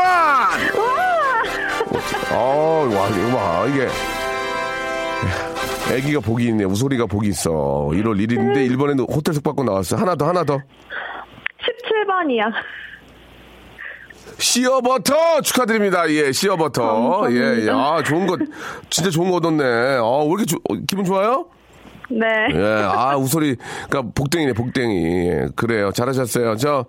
어, 2.33 2.89
와, 2.91 3.07
이거 3.09 3.37
봐. 3.37 3.65
이게. 3.67 3.87
애기가 5.91 6.19
복이 6.21 6.45
있네. 6.47 6.63
우소리가 6.65 7.05
복이 7.05 7.27
있어. 7.29 7.51
1월 7.91 8.17
1일인데, 8.25 8.65
일본에는 8.69 9.05
호텔 9.05 9.33
숙박권 9.33 9.65
나왔어. 9.65 9.95
하나 9.97 10.15
더, 10.15 10.27
하나 10.27 10.43
더. 10.43 10.57
17번이야. 10.57 12.51
시어버터 14.37 15.41
축하드립니다. 15.41 16.09
예, 16.11 16.31
시어버터. 16.31 17.27
예, 17.31 17.65
예. 17.65 17.69
아, 17.69 18.01
좋은 18.03 18.25
거, 18.27 18.37
진짜 18.89 19.09
좋은 19.09 19.29
거 19.29 19.37
얻었네. 19.37 19.63
아, 19.63 20.17
왜 20.23 20.27
이렇게 20.29 20.45
조- 20.45 20.57
어, 20.69 20.75
기분 20.87 21.05
좋아요? 21.05 21.45
네. 22.09 22.25
예, 22.53 22.83
아, 22.83 23.15
우소리, 23.17 23.55
그니까, 23.89 24.09
복댕이네, 24.15 24.53
복댕이. 24.53 25.27
예, 25.29 25.47
그래요. 25.55 25.91
잘하셨어요. 25.91 26.57
저, 26.57 26.85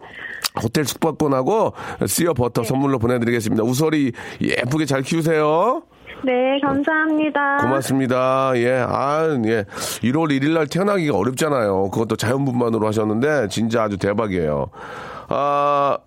호텔 0.62 0.84
숙박권하고, 0.84 1.74
씨어 2.06 2.32
버터 2.34 2.64
선물로 2.64 2.98
보내드리겠습니다. 2.98 3.62
우소리, 3.62 4.12
예쁘게 4.40 4.86
잘 4.86 5.02
키우세요. 5.02 5.82
네, 6.24 6.60
감사합니다. 6.60 7.58
고맙습니다. 7.58 8.52
예, 8.56 8.84
아, 8.86 9.24
예. 9.46 9.64
1월 10.02 10.30
1일 10.30 10.54
날 10.54 10.66
태어나기가 10.66 11.16
어렵잖아요. 11.16 11.90
그것도 11.90 12.16
자연분만으로 12.16 12.86
하셨는데, 12.86 13.48
진짜 13.48 13.82
아주 13.82 13.96
대박이에요. 13.98 14.68
아, 15.28 15.98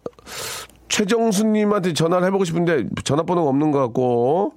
최정수님한테 0.87 1.93
전화를 1.93 2.27
해보고 2.27 2.45
싶은데, 2.45 2.85
전화번호가 3.03 3.49
없는 3.49 3.71
것 3.71 3.79
같고, 3.79 4.53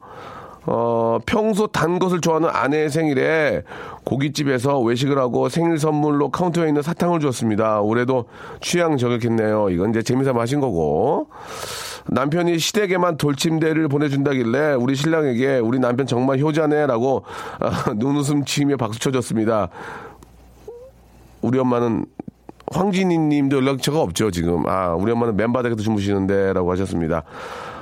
어, 0.70 1.18
평소 1.24 1.66
단 1.66 1.98
것을 1.98 2.20
좋아하는 2.20 2.50
아내의 2.50 2.90
생일에 2.90 3.62
고깃집에서 4.04 4.80
외식을 4.80 5.16
하고 5.18 5.48
생일 5.48 5.78
선물로 5.78 6.28
카운터에 6.30 6.68
있는 6.68 6.82
사탕을 6.82 7.20
주었습니다. 7.20 7.80
올해도 7.80 8.26
취향 8.60 8.98
저격했네요. 8.98 9.70
이건 9.70 9.90
이제 9.90 10.02
재미삼아 10.02 10.40
하신 10.42 10.60
거고. 10.60 11.28
남편이 12.10 12.58
시댁에만 12.58 13.16
돌침대를 13.16 13.88
보내준다길래 13.88 14.74
우리 14.74 14.94
신랑에게 14.94 15.58
우리 15.58 15.78
남편 15.78 16.06
정말 16.06 16.38
효자네라고 16.38 17.24
아, 17.60 17.92
눈웃음 17.96 18.44
치며 18.44 18.76
박수 18.76 19.00
쳐줬습니다. 19.00 19.68
우리 21.40 21.58
엄마는 21.58 22.06
황진희 22.72 23.16
님도 23.16 23.56
연락처가 23.56 24.00
없죠, 24.00 24.30
지금. 24.30 24.66
아, 24.66 24.94
우리 24.94 25.10
엄마는 25.12 25.36
맨바닥에서 25.36 25.80
주무시는데, 25.80 26.52
라고 26.52 26.70
하셨습니다. 26.72 27.22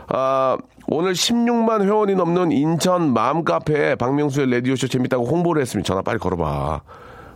아, 0.09 0.57
오늘 0.89 1.13
16만 1.13 1.83
회원이 1.83 2.15
넘는 2.15 2.53
인천 2.53 3.13
맘카페에 3.13 3.97
박명수의 3.97 4.51
라디오쇼 4.51 4.89
재밌다고 4.89 5.25
홍보를 5.25 5.63
했습니다. 5.63 5.87
전화 5.87 6.03
빨리 6.03 6.19
걸어봐. 6.19 6.81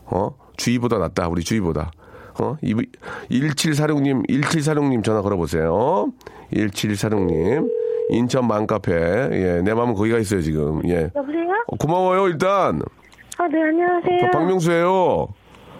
어? 0.07 0.31
주의보다 0.57 0.99
낫다, 0.99 1.29
우리 1.29 1.43
주의보다. 1.43 1.91
어? 2.41 2.57
1746님, 2.63 4.29
1746님 4.29 5.03
전화 5.05 5.23
걸어보세요. 5.23 6.13
1746님. 6.53 7.69
인천 8.11 8.47
맘카페. 8.47 8.93
예, 8.93 9.63
내 9.63 9.73
마음은 9.73 9.95
거기가 9.95 10.19
있어요, 10.19 10.43
지금. 10.43 10.83
예. 10.89 11.11
여보세요? 11.15 11.49
어, 11.69 11.77
고마워요, 11.77 12.27
일단. 12.29 12.83
아, 13.39 13.49
네, 13.49 13.63
안녕하세요. 13.63 14.31
박명수예요 14.33 15.29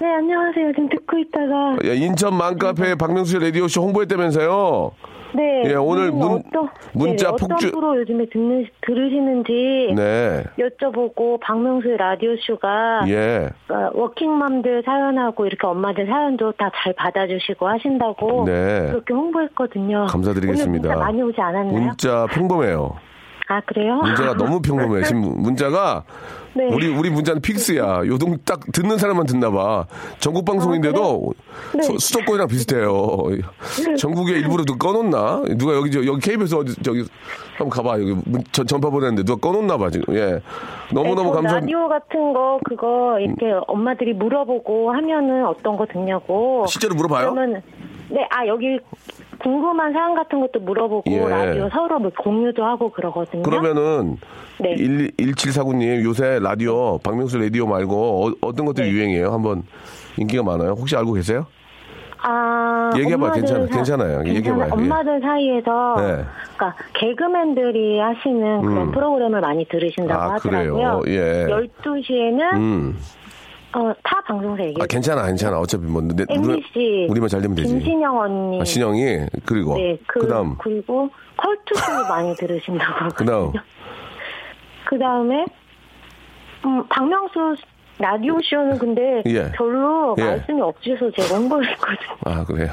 네, 0.01 0.07
안녕하세요. 0.07 0.73
지금 0.73 0.89
듣고 0.89 1.19
있다가. 1.19 1.77
야, 1.87 1.93
인천 1.93 2.35
맘카페 2.35 2.95
박명수의 2.95 3.43
라디오쇼 3.45 3.83
홍보했다면서요? 3.83 4.93
네. 5.35 5.63
예, 5.67 5.75
오늘 5.75 6.11
문- 6.11 6.43
어떤, 6.47 6.69
문자 6.93 7.31
네, 7.31 7.37
폭주- 7.37 7.45
어떤 7.55 7.71
프로 7.73 7.97
요즘에 7.99 8.27
듣는, 8.33 8.67
들으시는지 8.83 9.95
네. 9.97 10.45
여쭤보고 10.59 11.41
박명수의 11.41 11.97
라디오쇼가 11.97 13.03
예. 13.09 13.49
어, 13.69 13.91
워킹맘들 13.95 14.83
사연하고 14.85 15.47
이렇게 15.47 15.67
엄마들 15.67 16.07
사연도 16.07 16.53
다 16.53 16.71
잘 16.83 16.93
받아주시고 16.95 17.67
하신다고 17.69 18.45
네. 18.47 18.87
그렇게 18.91 19.13
홍보했거든요. 19.13 20.07
감사드리겠습니다. 20.09 20.89
오늘 20.89 20.97
문자 20.97 21.05
많이 21.05 21.23
오지 21.23 21.41
않았나요? 21.41 21.73
문자 21.73 22.27
평범해요. 22.27 22.97
아, 23.49 23.61
그래요? 23.67 23.97
문자가 23.97 24.35
너무 24.35 24.63
평범해. 24.63 25.03
지금 25.03 25.21
문자가 25.43 26.05
네. 26.53 26.65
우리 26.73 26.89
우리 26.89 27.11
문자는 27.11 27.41
픽스야. 27.43 28.03
요동 28.07 28.37
딱 28.45 28.61
듣는 28.73 28.99
사람만 28.99 29.27
듣나 29.27 29.51
봐. 29.51 29.87
전국 30.19 30.45
방송인데도 30.45 31.33
네. 31.77 31.83
수- 31.83 31.99
수도권이랑 31.99 32.49
비슷해요. 32.49 33.19
전국에 33.99 34.33
일부러 34.33 34.65
누가 34.65 34.79
꺼놓나? 34.91 35.43
누가 35.57 35.75
여기 35.75 35.91
저, 35.93 36.05
여기 36.05 36.21
KBS 36.21 36.55
어디 36.57 36.75
저기 36.83 37.05
한번 37.57 37.71
가봐 37.71 38.01
여기 38.01 38.15
문- 38.25 38.43
전, 38.51 38.67
전파 38.67 38.91
보냈는데 38.91 39.23
누가 39.25 39.41
꺼놓나 39.49 39.77
봐 39.79 39.91
지금. 39.91 40.15
예. 40.17 40.41
너무 40.93 41.15
너무 41.15 41.29
네, 41.29 41.29
저 41.29 41.33
감사. 41.35 41.55
라디오 41.61 41.89
같은 41.89 42.33
거 42.33 42.59
그거 42.65 43.19
이렇게 43.21 43.53
엄마들이 43.69 44.13
물어보고 44.15 44.93
하면은 44.93 45.47
어떤 45.47 45.77
거 45.77 45.87
듣냐고. 45.87 46.65
실제로 46.69 46.95
물어봐요? 46.97 47.33
그러면 47.33 47.63
네, 48.09 48.27
아 48.31 48.45
여기 48.49 48.81
궁금한 49.51 49.93
사항 49.93 50.15
같은 50.15 50.41
것도 50.41 50.61
물어보고 50.61 51.11
예. 51.11 51.19
라디오 51.29 51.69
서로 51.71 51.99
뭐 51.99 52.11
공유도 52.17 52.65
하고 52.65 52.91
그러거든요. 52.91 53.43
그러면은 53.43 54.17
네. 54.61 54.75
1, 54.79 55.11
1749님 55.17 56.05
요새 56.05 56.39
라디오 56.41 56.99
박명수 56.99 57.39
라디오 57.39 57.67
말고 57.67 58.31
어, 58.43 58.53
떤 58.53 58.67
것들이 58.67 58.87
네. 58.89 58.93
유행이에요? 58.93 59.33
한번 59.33 59.65
인기가 60.17 60.45
많아요. 60.45 60.71
혹시 60.79 60.97
알고 60.97 61.15
계세요? 61.15 61.47
아, 62.23 62.91
얘기해봐요. 62.97 63.31
엄마들 63.31 63.43
괜찮아- 63.43 63.67
괜찮아요. 63.75 64.19
괜찮아- 64.23 64.35
얘기해봐요. 64.37 64.67
예. 64.67 64.71
엄마들 64.71 65.21
사이에서 65.21 65.95
네. 65.97 66.25
그러니까 66.57 66.75
개그맨들이 66.95 67.99
하시는 67.99 68.61
그런 68.63 68.77
음. 68.89 68.93
프로그램을 68.93 69.41
많이 69.41 69.65
들으신다고 69.65 70.21
아, 70.21 70.33
하더라고요. 70.35 71.01
그래요? 71.03 71.03
예. 71.09 71.47
12시에는 71.49 72.55
음. 72.57 72.97
어, 73.73 73.93
타 74.03 74.21
방송사 74.23 74.65
얘기. 74.65 74.81
아 74.83 74.87
괜찮아 74.87 75.27
괜찮아. 75.27 75.59
어차피 75.61 75.85
뭐 75.85 76.03
내, 76.03 76.25
MBC 76.29 77.07
우리 77.09 77.21
만 77.21 77.29
잘 77.29 77.41
되면 77.41 77.55
되지. 77.55 77.69
김신영 77.69 78.19
언니. 78.19 78.61
아, 78.61 78.65
신영이 78.65 79.27
그리고 79.47 79.77
네, 79.77 79.97
그, 80.07 80.21
그다음 80.21 80.57
그리고 80.59 81.09
컬투쇼 81.37 81.93
많이 82.09 82.35
들으신다고. 82.37 83.09
그다음 83.15 83.53
그 84.87 84.99
다음에 84.99 85.45
음, 86.65 86.85
박명수 86.89 87.57
라디오 87.99 88.39
쇼는 88.43 88.79
근데 88.79 89.23
예. 89.27 89.53
별로 89.53 90.17
예. 90.19 90.25
말씀이 90.25 90.61
없으셔서 90.61 91.11
제가 91.17 91.39
홍보를 91.39 91.69
했거든요. 91.71 92.17
아 92.25 92.45
그래요. 92.45 92.69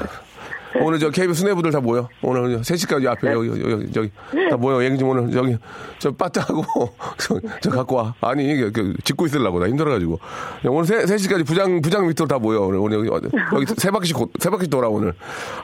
오늘 0.80 0.98
저 0.98 1.10
KBS 1.10 1.40
수뇌부들 1.40 1.70
다 1.72 1.80
모여. 1.80 2.08
오늘 2.22 2.58
3시까지 2.60 3.06
앞에 3.08 3.32
여기 3.32 3.48
여기 3.48 3.92
저기 3.92 4.10
다 4.50 4.56
모여. 4.56 4.82
얘기 4.84 4.96
좀 4.98 5.08
오늘 5.10 5.30
저기 5.32 5.56
저 5.98 6.10
빠따하고 6.12 6.62
저, 7.18 7.40
저 7.60 7.70
갖고 7.70 7.96
와. 7.96 8.14
아니 8.20 8.44
이게 8.52 8.70
그 8.70 8.94
짓고 9.04 9.26
있으려고 9.26 9.58
나 9.58 9.68
힘들어가지고 9.68 10.18
오늘 10.66 10.84
3, 10.84 10.98
3시까지 11.04 11.46
부장 11.46 11.80
부장 11.80 12.06
밑으로 12.06 12.26
다 12.26 12.38
모여. 12.38 12.60
오늘 12.62 12.78
오늘 12.78 13.06
여기, 13.06 13.28
여기 13.54 13.66
세 13.76 13.90
바퀴씩 13.90 14.16
고- 14.16 14.30
세 14.38 14.50
바퀴 14.50 14.68
돌아 14.68 14.88
오늘. 14.88 15.14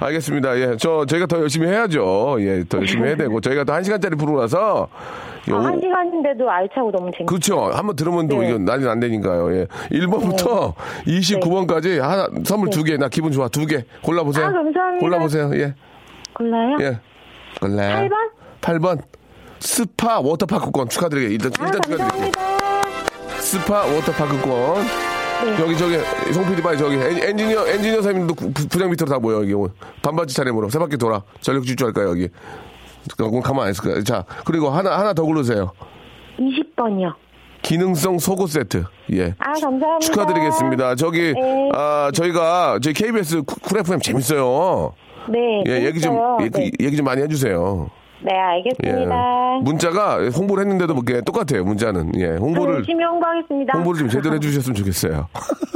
알겠습니다. 0.00 0.58
예, 0.58 0.76
저 0.78 1.04
저희가 1.06 1.26
더 1.26 1.38
열심히 1.40 1.68
해야죠. 1.68 2.36
예, 2.40 2.64
더 2.68 2.78
열심히 2.78 3.04
해야 3.08 3.16
되고 3.16 3.40
저희가 3.40 3.64
또 3.64 3.72
한 3.74 3.82
시간짜리 3.82 4.14
프로라서 4.16 4.88
아, 5.52 5.56
한 5.56 5.80
시간인데도 5.80 6.50
알차고 6.50 6.90
너무 6.90 7.10
재밌어요. 7.12 7.26
그렇죠. 7.26 7.60
한번 7.72 7.96
들으면 7.96 8.28
또 8.28 8.38
네. 8.40 8.48
이게 8.50 8.58
난리 8.58 8.88
안 8.88 8.98
되니까요. 9.00 9.54
예. 9.56 9.66
1번부터 9.92 10.74
29번까지 11.06 11.98
하나, 12.00 12.28
선물 12.44 12.70
두 12.70 12.82
개. 12.84 12.96
나 12.96 13.08
기분 13.08 13.32
좋아. 13.32 13.48
두 13.48 13.66
개. 13.66 13.84
골라보세요. 14.02 14.46
아, 14.46 14.52
감사합니다. 14.52 14.98
골라보세요. 15.00 15.50
예. 15.54 15.74
골라요? 16.34 16.76
예. 16.80 16.98
골라요. 17.60 18.08
8번? 18.08 18.12
8번. 18.60 18.98
스파 19.60 20.20
워터파크권 20.20 20.88
축하드려요. 20.88 21.28
일단, 21.28 21.50
아, 21.58 21.66
일단 21.66 21.80
축하드릴게요. 21.82 22.32
스파 23.40 23.84
워터파크권. 23.86 24.82
네. 25.44 25.60
여기 25.60 25.76
저기 25.76 25.98
송 26.32 26.46
PD 26.46 26.62
봐요 26.62 26.76
저기 26.78 26.94
엔- 26.96 27.18
엔지니어 27.22 27.66
엔지니어 27.66 28.00
부- 28.34 28.50
부장 28.52 28.88
밑으로 28.88 29.06
다 29.10 29.18
모여 29.18 29.38
여기 29.50 29.54
반바지 30.00 30.34
차림으로 30.34 30.70
세 30.70 30.78
바퀴 30.78 30.96
돌아 30.96 31.22
전력 31.40 31.64
질주할까요 31.66 32.08
여기 32.08 32.28
그럼 33.16 33.40
가만 33.40 33.66
안 33.66 33.70
있을 33.70 33.82
거야 33.84 34.02
자 34.02 34.24
그리고 34.44 34.70
하나 34.70 34.98
하나 34.98 35.12
더 35.12 35.22
고르세요 35.24 35.72
20번이요. 36.38 37.14
기능성 37.62 38.18
속옷 38.18 38.50
세트 38.50 38.84
예 39.12 39.34
아, 39.38 39.52
감사합니다. 39.52 39.98
축하드리겠습니다. 40.00 40.94
저기 40.96 41.32
네. 41.32 41.70
아 41.72 42.10
저희가 42.14 42.78
저희 42.82 42.92
KBS 42.92 43.42
Cool- 43.42 43.58
Cool 43.62 43.78
FM 43.78 44.00
재밌어요. 44.00 44.92
네. 45.30 45.64
예, 45.66 45.86
얘기 45.86 46.00
좀 46.00 46.12
재밌어요. 46.12 46.36
예, 46.42 46.48
그 46.50 46.58
네. 46.58 46.70
얘기 46.80 46.96
좀 46.96 47.04
많이 47.06 47.22
해주세요. 47.22 47.88
네, 48.24 48.32
예. 48.34 48.38
알겠습니다. 48.38 49.58
문자가 49.62 50.24
홍보를 50.30 50.62
했는데도 50.64 50.94
뭐 50.94 51.02
이게 51.06 51.20
똑같아요. 51.20 51.64
문자는 51.64 52.12
예 52.16 52.36
홍보를 52.36 52.76
열심히 52.76 53.04
홍보하겠습니다. 53.04 53.72
홍보를 53.76 53.98
좀 54.00 54.08
제대로 54.08 54.34
해주셨으면 54.36 54.74
좋겠어요. 54.74 55.28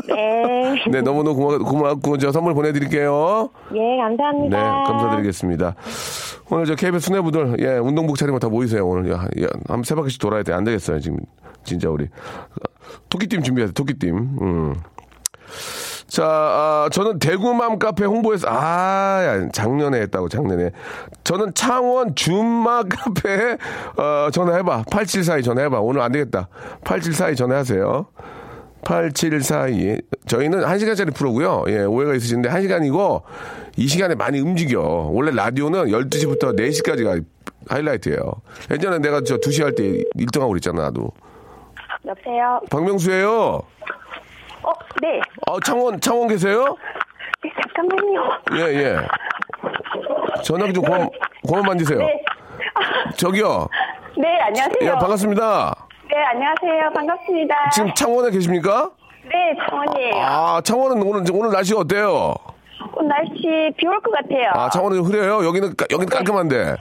네. 0.08 0.74
네 0.90 1.02
너무 1.02 1.22
너무 1.22 1.36
고마, 1.36 1.58
고맙고 1.58 2.18
저 2.18 2.32
선물 2.32 2.54
보내드릴게요. 2.54 3.50
예, 3.74 3.96
감사합니다. 3.98 4.58
네 4.58 4.84
감사드리겠습니다. 4.90 5.74
오늘 6.50 6.64
저 6.64 6.74
KBS 6.74 7.06
수뇌부들 7.06 7.56
예 7.60 7.76
운동복 7.78 8.16
차리면 8.16 8.40
다 8.40 8.48
모이세요 8.48 8.86
오늘 8.86 9.12
야, 9.12 9.16
야, 9.42 9.46
한세 9.68 9.94
바퀴씩 9.94 10.18
돌아야 10.20 10.42
돼 10.42 10.52
안 10.54 10.64
되겠어요 10.64 10.98
지금 10.98 11.18
진짜 11.62 11.90
우리 11.90 12.06
토끼팀 13.10 13.42
준비해야 13.42 13.66
돼 13.68 13.72
토끼팀. 13.74 14.16
음. 14.40 14.74
자, 16.08 16.24
아, 16.24 16.88
저는 16.90 17.18
대구맘 17.18 17.78
카페 17.78 18.04
홍보에서, 18.06 18.48
아, 18.48 19.20
야, 19.24 19.48
작년에 19.52 20.00
했다고, 20.02 20.30
작년에. 20.30 20.70
저는 21.22 21.52
창원 21.54 22.14
준마 22.14 22.84
카페에, 22.88 23.58
어, 23.96 24.30
전화해봐. 24.30 24.84
8742 24.90 25.42
전화해봐. 25.42 25.80
오늘 25.80 26.00
안 26.00 26.10
되겠다. 26.12 26.48
8742 26.84 27.36
전화하세요. 27.36 28.06
8742. 28.84 30.00
저희는 30.26 30.60
1시간짜리 30.60 31.14
프로고요 31.14 31.64
예, 31.68 31.80
오해가 31.84 32.14
있으신데 32.14 32.48
1시간이고, 32.48 33.22
이 33.76 33.86
시간에 33.86 34.14
많이 34.14 34.40
움직여. 34.40 34.80
원래 35.12 35.30
라디오는 35.30 35.86
12시부터 35.86 36.56
4시까지가 36.58 37.22
하이라이트예요 37.68 38.18
예전에 38.70 38.98
내가 38.98 39.20
저 39.22 39.36
2시 39.36 39.62
할 39.62 39.74
때 39.74 40.02
1등하고 40.16 40.48
그랬잖아, 40.48 40.82
나도. 40.84 41.10
여보세요? 42.06 42.60
박명수예요 42.70 43.60
어, 44.62 44.72
네. 45.00 45.20
아, 45.46 45.56
창원, 45.64 46.00
창원 46.00 46.28
계세요? 46.28 46.76
네, 47.42 47.50
잠깐만요. 47.76 48.30
예, 48.54 48.74
예. 48.74 48.96
전화기 50.42 50.72
좀 50.72 50.84
고만, 50.84 51.08
고만 51.46 51.62
만지세요. 51.64 51.98
네. 51.98 52.22
저기요. 53.16 53.68
네, 54.16 54.40
안녕하세요. 54.40 54.78
예, 54.82 54.90
반갑습니다. 54.98 55.74
네, 56.10 56.16
안녕하세요. 56.32 56.90
반갑습니다. 56.94 57.70
지금 57.72 57.94
창원에 57.94 58.30
계십니까? 58.30 58.90
네, 59.24 59.54
창원이에요. 59.68 60.14
아, 60.24 60.60
창원은 60.62 61.02
오늘, 61.02 61.24
오늘 61.32 61.52
날씨가 61.52 61.80
어때요? 61.80 62.34
오늘 62.96 63.08
날씨 63.08 63.70
비 63.76 63.86
올 63.86 64.00
것 64.00 64.10
같아요. 64.12 64.50
아, 64.54 64.70
창원은 64.70 65.00
흐려요? 65.04 65.44
여기는, 65.46 65.76
까- 65.76 65.86
여기는 65.90 66.08
깔끔한데. 66.08 66.76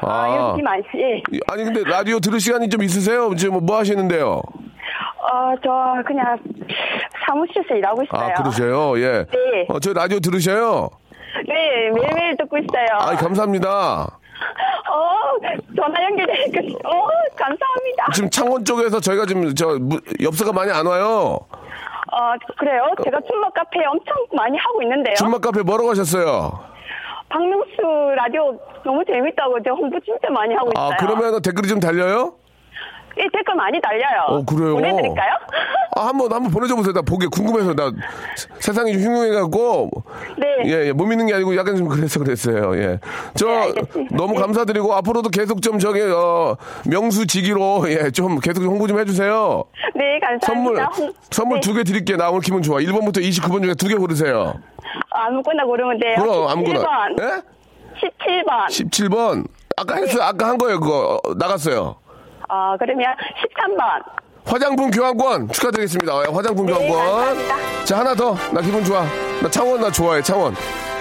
아, 0.00 0.06
아. 0.06 0.50
여기 0.52 0.62
많이, 0.62 0.82
예. 0.96 1.20
아니, 1.48 1.64
근데 1.64 1.82
라디오 1.84 2.20
들을 2.20 2.38
시간이 2.40 2.68
좀 2.68 2.82
있으세요? 2.82 3.34
지금 3.34 3.54
뭐, 3.54 3.62
뭐 3.62 3.78
하시는데요? 3.78 4.40
어, 5.20 5.54
저 5.62 6.02
그냥 6.06 6.38
사무실에서 7.26 7.74
일하고 7.74 8.02
있어요. 8.02 8.20
아, 8.30 8.32
그러세요? 8.34 8.98
예. 8.98 9.24
네. 9.24 9.66
어, 9.68 9.78
저희 9.80 9.94
라디오 9.94 10.20
들으셔요? 10.20 10.88
네, 11.46 11.90
매일매일 11.90 12.36
듣고 12.36 12.56
있어요. 12.58 12.86
아 12.92 13.14
감사합니다. 13.16 14.02
어, 14.90 15.00
전화 15.76 16.02
연결되니까, 16.04 16.60
어, 16.88 17.08
감사합니다. 17.36 18.06
지금 18.14 18.30
창원 18.30 18.64
쪽에서 18.64 19.00
저희가 19.00 19.26
지금 19.26 19.54
저, 19.54 19.76
무- 19.78 20.00
엽서가 20.22 20.52
많이 20.52 20.70
안 20.72 20.86
와요. 20.86 21.38
어, 22.10 22.32
그래요? 22.58 22.84
제가 23.04 23.20
춤막 23.28 23.52
카페 23.52 23.84
엄청 23.84 24.16
많이 24.32 24.56
하고 24.56 24.82
있는데요. 24.82 25.14
준막 25.16 25.40
카페 25.42 25.62
뭐라고 25.62 25.90
하셨어요? 25.90 26.58
박명수 27.28 27.82
라디오 28.16 28.58
너무 28.84 29.04
재밌다고 29.04 29.62
제가 29.62 29.76
홍보 29.76 30.00
진짜 30.00 30.30
많이 30.30 30.54
하고 30.54 30.70
있어요. 30.74 30.86
아, 30.92 30.96
그러면 30.98 31.42
댓글이 31.42 31.68
좀 31.68 31.78
달려요? 31.80 32.34
예, 33.18 33.22
댓글 33.32 33.54
많이 33.56 33.80
달려요. 33.80 34.20
어, 34.28 34.44
그래요? 34.44 34.74
보내드릴까요? 34.74 35.30
아, 35.96 36.06
한 36.06 36.16
번, 36.16 36.32
한 36.32 36.42
번 36.42 36.52
보내줘 36.52 36.76
보세요. 36.76 36.92
나 36.92 37.02
보기 37.02 37.26
궁금해서. 37.26 37.74
나 37.74 37.90
세- 38.36 38.48
세상이 38.60 38.92
좀 38.92 39.02
흉흉해갖고. 39.02 39.90
네. 40.38 40.46
예, 40.70 40.86
예. 40.88 40.92
못 40.92 41.04
믿는 41.06 41.26
게 41.26 41.34
아니고 41.34 41.56
약간 41.56 41.76
좀 41.76 41.88
그래서 41.88 42.20
그랬어요. 42.20 42.76
예. 42.76 43.00
저, 43.34 43.46
네. 43.48 43.72
너무 44.12 44.34
네. 44.34 44.40
감사드리고 44.40 44.94
앞으로도 44.94 45.30
계속 45.30 45.60
좀 45.60 45.80
저기, 45.80 46.00
어, 46.02 46.56
명수지기로, 46.86 47.84
예, 47.88 48.10
좀 48.12 48.38
계속 48.38 48.62
홍보 48.62 48.86
좀 48.86 49.00
해주세요. 49.00 49.64
네, 49.96 50.20
선물, 50.42 50.76
감사합니다. 50.76 50.84
홍- 50.96 51.12
선물 51.30 51.56
네. 51.56 51.60
두개 51.68 51.82
드릴게요. 51.82 52.16
나 52.16 52.28
오늘 52.30 52.42
기분 52.42 52.62
좋아. 52.62 52.78
1번부터 52.78 53.18
29번 53.18 53.62
중에 53.64 53.74
두 53.74 53.88
개 53.88 53.94
고르세요. 53.96 54.54
아무거나 55.10 55.64
고르면 55.64 55.98
돼요. 55.98 56.16
그럼, 56.20 56.48
아무거나. 56.48 56.80
17번. 56.80 57.22
예? 57.22 57.42
17번. 58.00 58.66
17번. 58.68 59.46
아까 59.76 59.96
했어요. 59.96 60.22
아까 60.22 60.46
한 60.48 60.58
거예요. 60.58 60.78
그거. 60.78 61.20
어, 61.24 61.34
나갔어요. 61.34 61.96
어, 62.48 62.76
그러면 62.78 63.14
13번. 63.42 64.02
화장품 64.44 64.90
교환권 64.90 65.48
축하드리겠습니다. 65.50 66.14
어, 66.14 66.22
화장품 66.32 66.66
네, 66.66 66.72
교환권. 66.72 66.98
감사합니다. 66.98 67.84
자, 67.84 67.98
하나 67.98 68.14
더. 68.14 68.34
나 68.52 68.60
기분 68.60 68.82
좋아. 68.84 69.04
나 69.42 69.50
창원 69.50 69.80
나 69.80 69.90
좋아해, 69.90 70.22
창원. 70.22 70.54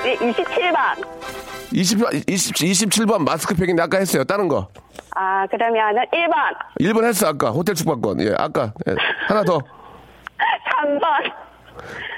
네, 0.03 0.15
27번. 0.17 1.07
20, 1.73 1.99
20, 2.27 2.55
27번 2.55 3.23
마스크팩인데 3.23 3.81
아까 3.83 3.97
했어요. 3.97 4.23
다른 4.23 4.47
거. 4.47 4.67
아, 5.15 5.45
그러면은 5.47 6.03
1번. 6.12 6.33
1번 6.81 7.03
했어, 7.05 7.27
아까. 7.27 7.49
호텔 7.51 7.75
숙박권. 7.75 8.21
예, 8.21 8.33
아까. 8.38 8.73
예. 8.88 8.95
하나 9.27 9.43
더. 9.43 9.57
3번. 9.57 11.46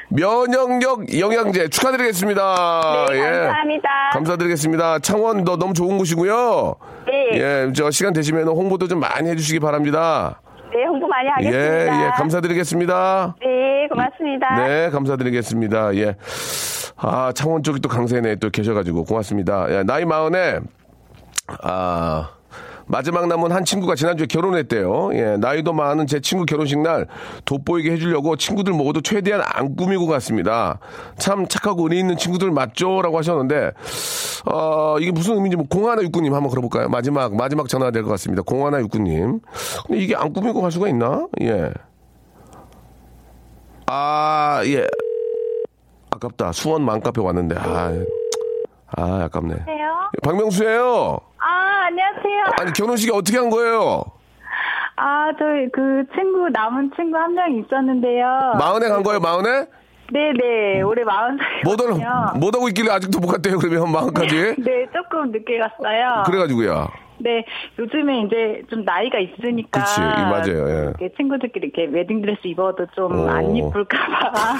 면역력 0.10 1.20
영양제 1.20 1.70
축하드리겠습니다. 1.70 3.08
네, 3.12 3.22
감사합니다. 3.22 3.90
감사드리겠습니다. 4.14 5.00
창원도 5.00 5.58
너무 5.58 5.74
좋은 5.74 5.98
곳이고요. 5.98 6.76
네. 7.08 7.40
예, 7.40 7.74
저 7.74 7.92
시간 7.92 8.14
되시면 8.14 8.48
홍보도 8.48 8.88
좀 8.88 9.00
많이 9.00 9.30
해주시기 9.30 9.60
바랍니다. 9.60 10.42
네, 10.74 10.86
홍보 10.86 11.08
많이 11.08 11.28
예, 11.28 11.50
하겠습니다. 11.50 12.06
예, 12.06 12.10
감사드리겠습니다. 12.12 13.36
네, 13.40 13.88
고맙습니다. 13.88 14.68
네, 14.68 14.90
감사드리겠습니다. 14.90 15.96
예. 15.96 16.16
아, 16.98 17.32
창원 17.34 17.64
쪽이 17.64 17.80
또 17.80 17.88
강세네 17.88 18.38
또 18.38 18.50
계셔가지고 18.50 19.06
고맙습니다. 19.06 19.68
예, 19.70 19.84
나이 19.84 20.06
마흔에, 20.06 20.60
아, 21.64 22.30
마지막 22.92 23.28
남은 23.28 23.52
한 23.52 23.64
친구가 23.64 23.94
지난주에 23.94 24.26
결혼했대요. 24.26 25.12
예, 25.14 25.38
나이도 25.38 25.74
많은 25.74 26.08
제 26.08 26.20
친구 26.20 26.44
결혼식 26.46 26.80
날 26.80 27.06
돋보이게 27.46 27.92
해주려고 27.92 28.36
친구들 28.36 28.74
모두 28.74 29.04
최대한 29.04 29.44
안 29.46 29.76
꾸미고 29.76 30.08
갔습니다. 30.08 30.80
참 31.20 31.48
착하고 31.48 31.84
의리 31.84 32.00
있는 32.00 32.18
친구들 32.18 32.50
맞죠? 32.50 33.04
라고 33.04 33.20
하셨는데, 33.20 33.74
어, 34.52 34.98
이게 35.00 35.12
무슨 35.12 35.36
의미인지 35.36 35.56
뭐 35.56 35.68
공하나 35.70 36.02
육구님 36.02 36.34
한번 36.34 36.50
걸어볼까요? 36.50 36.90
마지막, 36.90 37.36
마지막 37.36 37.70
전화가 37.70 37.92
될것 37.92 38.10
같습니다. 38.10 38.42
공하나 38.42 38.80
육구님. 38.80 39.40
근데 39.86 40.02
이게 40.02 40.16
안 40.16 40.34
꾸미고 40.34 40.60
갈 40.60 40.72
수가 40.72 40.90
있나? 40.90 41.28
예. 41.42 41.72
아, 43.86 44.62
예. 44.66 44.88
아깝다. 46.10 46.54
수원 46.54 46.82
맘카페 46.86 47.22
왔는데, 47.22 47.56
아, 47.56 47.94
아, 48.98 49.24
아깝네. 49.26 49.54
안녕하세요. 49.68 50.10
박명수예요 50.24 51.20
아, 51.38 51.69
안녕하세요. 51.90 52.44
아니, 52.60 52.72
결혼식이 52.74 53.12
어떻게 53.12 53.38
한 53.40 53.50
거예요? 53.50 54.04
아, 54.96 55.32
저희 55.40 55.68
그 55.72 56.04
친구, 56.14 56.48
남은 56.50 56.92
친구 56.96 57.18
한 57.18 57.34
명 57.34 57.52
있었는데요. 57.58 58.54
마흔에 58.60 58.90
간 58.90 59.02
거예요, 59.02 59.20
마흔에? 59.20 59.66
네네, 60.14 60.82
올해 60.84 61.04
마흔 61.04 61.38
살이거든요. 61.64 62.34
못 62.36 62.54
하고 62.56 62.68
있길래 62.68 62.92
아직도 62.92 63.20
못 63.20 63.28
갔대요, 63.28 63.58
그러면 63.58 63.92
마흔까지? 63.92 64.56
네, 64.62 64.86
조금 64.94 65.32
늦게 65.32 65.58
갔어요. 65.58 66.24
그래가지고요. 66.28 66.88
네, 67.22 67.44
요즘에 67.78 68.22
이제 68.22 68.62
좀 68.70 68.84
나이가 68.86 69.20
있으니까. 69.20 69.82
그치, 69.84 70.00
맞아요, 70.02 70.94
예. 71.02 71.10
친구들끼리 71.18 71.68
이렇게 71.74 71.86
웨딩드레스 71.92 72.42
입어도 72.48 72.86
좀 72.96 73.20
오. 73.20 73.28
안 73.30 73.56
이쁠까봐. 73.56 74.54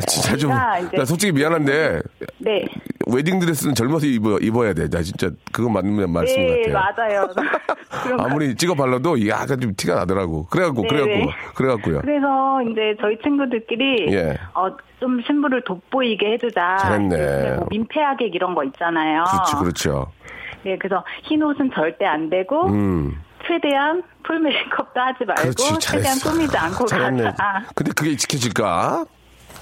진짜 0.08 0.36
좀, 0.36 0.50
이제- 0.86 0.96
나 0.96 1.04
솔직히 1.04 1.32
미안한데, 1.32 2.00
네. 2.38 2.64
웨딩드레스는 3.06 3.74
젊어서 3.74 4.06
입어, 4.06 4.38
입어야 4.38 4.72
돼. 4.72 4.88
나 4.88 5.02
진짜 5.02 5.30
그거 5.52 5.68
맞는 5.68 6.10
말씀 6.10 6.36
네, 6.36 6.62
같아요. 6.72 6.94
맞아요. 6.96 7.28
그런 8.02 8.16
거- 8.16 8.24
아무리 8.24 8.54
찍어 8.54 8.74
발라도 8.74 9.28
약간 9.28 9.60
좀 9.60 9.74
티가 9.76 9.94
나더라고. 9.94 10.46
그래갖고, 10.46 10.82
네, 10.82 10.88
그래갖고, 10.88 11.14
네. 11.14 11.26
그래갖고요. 11.54 12.00
그래서 12.00 12.62
이제 12.62 12.96
저희 13.00 13.18
친구들끼리 13.22 14.06
예. 14.12 14.38
어, 14.54 14.68
좀 15.00 15.20
신부를 15.26 15.62
돋보이게 15.64 16.32
해주자. 16.32 16.78
잘했네. 16.78 17.56
뭐 17.56 17.66
민폐하객 17.70 18.34
이런 18.34 18.54
거 18.54 18.64
있잖아요. 18.64 19.24
그렇죠, 19.24 19.58
그렇죠. 19.58 20.06
네, 20.64 20.76
그래서 20.78 21.04
흰 21.24 21.42
옷은 21.42 21.70
절대 21.74 22.06
안 22.06 22.30
되고 22.30 22.66
음. 22.68 23.20
최대한 23.46 24.02
풀 24.22 24.40
메이크업도 24.40 25.00
하지 25.00 25.24
말고 25.26 25.42
그렇지, 25.42 25.78
최대한. 25.78 26.18
꾸미지 26.18 26.56
않고 26.56 26.86
잘했네. 26.86 27.22
가자. 27.24 27.62
근데 27.74 27.92
그게 27.94 28.16
지켜질까? 28.16 28.64
아, 28.66 29.04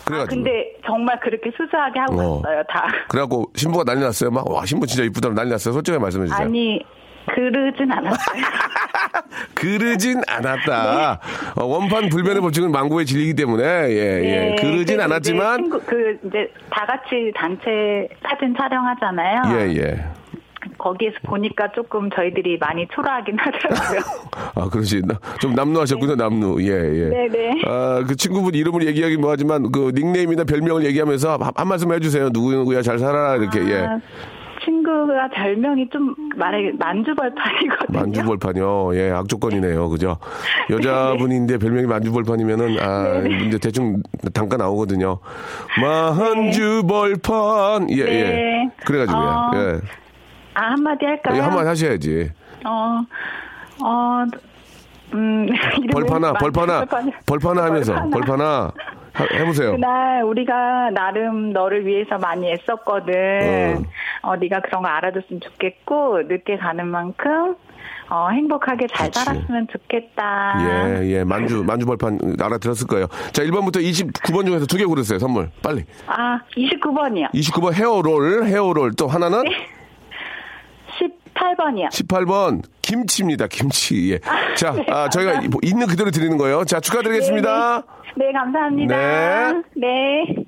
그래가지고. 0.05 0.37
근데 0.43 0.73
정말 0.87 1.19
그렇게 1.21 1.51
수수하게 1.57 1.99
하고 2.01 2.21
어. 2.21 2.39
있어요, 2.41 2.63
다. 2.69 2.87
그래갖고 3.09 3.51
신부가 3.57 3.85
난리 3.85 4.01
났어요. 4.01 4.31
막, 4.31 4.49
와, 4.49 4.65
신부 4.65 4.87
진짜 4.87 5.03
이쁘다고 5.05 5.35
난리 5.35 5.51
났어요. 5.51 5.75
솔직하게 5.75 6.01
말씀해 6.01 6.27
주세요. 6.27 6.45
아니, 6.45 6.81
그러진 7.35 7.91
않았어요. 7.91 8.43
그러진 9.55 10.21
않았다. 10.29 11.21
어, 11.57 11.65
원판 11.65 12.09
불변의 12.09 12.41
법칙은 12.43 12.71
망고의 12.73 13.07
진리이기 13.07 13.35
때문에, 13.35 13.65
예, 13.65 13.97
예. 13.97 14.21
네, 14.21 14.57
그러진 14.61 14.85
그래서 14.97 15.03
않았지만, 15.05 15.55
이제 15.61 15.63
친구, 15.63 15.81
그, 15.87 16.19
이제 16.27 16.53
다 16.71 16.87
같이 16.87 17.33
단체 17.35 18.09
사진 18.23 18.55
촬영하잖아요. 18.57 19.43
예, 19.57 19.77
예. 19.77 20.05
거기에서 20.83 21.15
보니까 21.25 21.71
조금 21.73 22.11
저희들이 22.11 22.59
많이 22.59 22.87
초라하긴 22.93 23.39
하더라고요. 23.39 24.01
아, 24.57 24.69
그러시. 24.69 25.01
나- 25.07 25.19
좀 25.41 25.55
남루하셨군요, 25.55 26.17
남루. 26.17 26.61
예, 26.63 26.67
예. 26.69 27.09
네네. 27.09 27.63
아, 27.67 28.03
그 28.07 28.17
친구분 28.17 28.55
이름을 28.55 28.87
얘기하긴 28.89 29.21
뭐하지만, 29.21 29.71
그 29.71 29.93
닉네임이나 29.95 30.45
별명을 30.45 30.85
얘기하면서 30.87 31.37
한, 31.37 31.53
한 31.55 31.69
말씀 31.69 31.93
해주세요. 31.93 32.31
누구누구야, 32.33 32.83
잘 32.83 32.99
살아라, 32.99 33.37
이렇게, 33.37 33.61
예. 33.61 33.85
아, 33.85 34.01
친구가 34.65 35.29
별명이 35.35 35.89
좀 35.91 36.15
말해 36.37 36.73
만주벌판이거든요. 36.79 37.99
만주벌판이요. 38.01 38.91
예, 38.97 39.11
악조건이네요. 39.11 39.89
그죠? 39.89 40.17
여자분인데 40.71 41.59
별명이 41.59 41.87
만주벌판이면은, 41.87 42.77
아, 42.81 43.21
근데 43.23 43.59
대충 43.59 44.03
단가 44.35 44.57
나오거든요. 44.57 45.19
만주벌판. 45.81 47.91
예, 47.91 47.97
예. 47.99 48.05
네. 48.05 48.69
그래 48.85 48.99
가지고요. 49.01 49.25
어, 49.25 49.51
예. 49.55 49.79
아 50.55 50.71
한마디 50.73 51.05
할까요? 51.07 51.37
예, 51.37 51.41
한마디 51.41 51.67
하셔야지. 51.69 52.31
어, 52.65 53.01
어, 53.85 54.25
음, 55.15 55.47
벌파나, 55.93 56.33
만- 56.33 56.35
벌파나, 56.35 56.85
벌파나. 57.27 57.65
하면서, 57.65 57.95
벌파나. 58.11 58.73
하- 59.15 59.25
해보세요. 59.39 59.73
그날 59.73 60.23
우리가 60.23 60.91
나름 60.95 61.53
너를 61.53 61.85
위해서 61.87 62.17
많이 62.17 62.51
애썼거든. 62.51 63.85
어. 64.25 64.31
어, 64.31 64.37
네가 64.37 64.61
그런 64.61 64.83
거 64.83 64.89
알아줬으면 64.89 65.41
좋겠고 65.43 66.23
늦게 66.29 66.57
가는 66.57 66.87
만큼 66.87 67.55
어, 68.09 68.29
행복하게 68.31 68.87
잘 68.89 69.11
그치. 69.11 69.21
살았으면 69.25 69.69
좋겠다. 69.71 71.01
예, 71.03 71.07
예. 71.19 71.25
만주, 71.25 71.63
만주 71.65 71.85
벌판 71.87 72.19
알아들었을 72.41 72.87
거예요. 72.87 73.07
자, 73.33 73.43
1번부터 73.43 73.77
29번 73.83 74.47
중에서 74.47 74.65
두 74.67 74.77
개 74.79 74.85
고르세요. 74.87 75.19
선물. 75.19 75.51
빨리. 75.63 75.85
아, 76.07 76.41
29번이요. 76.57 77.33
29번 77.35 77.75
헤어롤, 77.75 78.45
헤어롤. 78.45 78.93
또 78.99 79.09
하나는? 79.09 79.45
18번이요. 81.35 81.91
18번 81.91 82.63
김치입니다. 82.83 83.47
김치. 83.47 84.13
예. 84.13 84.21
자, 84.57 84.73
네, 84.73 84.87
아, 84.89 85.09
저희가 85.09 85.41
뭐 85.49 85.61
있는 85.63 85.87
그대로 85.87 86.11
드리는 86.11 86.37
거예요. 86.37 86.65
자, 86.65 86.81
축하드리겠습니다. 86.81 87.83
네, 88.17 88.33
감사합니다. 88.33 88.97
네. 88.97 89.63
네. 89.77 90.45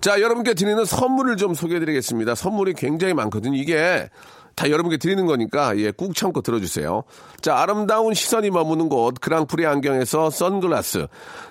자, 0.00 0.20
여러분께 0.20 0.54
드리는 0.54 0.84
선물을 0.84 1.36
좀 1.36 1.54
소개해 1.54 1.80
드리겠습니다. 1.80 2.34
선물이 2.34 2.74
굉장히 2.74 3.14
많거든요. 3.14 3.56
이게 3.56 4.08
다 4.54 4.70
여러분께 4.70 4.96
드리는 4.96 5.24
거니까 5.26 5.76
예, 5.78 5.92
꾹 5.92 6.14
참고 6.16 6.40
들어주세요. 6.40 7.04
자, 7.40 7.58
아름다운 7.58 8.14
시선이 8.14 8.50
머무는 8.50 8.88
곳 8.88 9.20
그랑프리 9.20 9.66
안경에서 9.66 10.30
선글라스, 10.30 11.06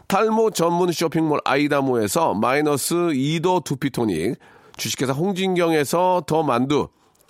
탈모 0.08 0.52
전문 0.52 0.92
쇼핑몰 0.92 1.40
아이다모에서 1.46 2.34
마이너스 2.34 2.96
2도 2.96 3.64
두피토닉, 3.64 4.36
주식회사 4.76 5.14
홍진경에서 5.14 6.24
더 6.28 6.44
만두, 6.44 6.90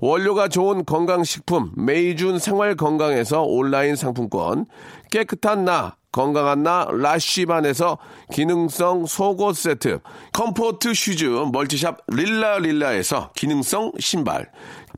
원료가 0.00 0.48
좋은 0.48 0.84
건강식품 0.84 1.72
메이준 1.76 2.38
생활건강에서 2.38 3.42
온라인 3.42 3.96
상품권, 3.96 4.66
깨끗한 5.10 5.64
나 5.64 5.96
건강한 6.12 6.62
나 6.62 6.86
라쉬반에서 6.90 7.98
기능성 8.32 9.06
속옷 9.06 9.56
세트, 9.56 9.98
comfort 10.32 10.94
shoes 10.94 11.24
multi 11.52 11.78
shop 11.78 11.98
릴라 12.08 12.58
릴라에서 12.58 13.30
기능성 13.34 13.92
신발, 13.98 14.50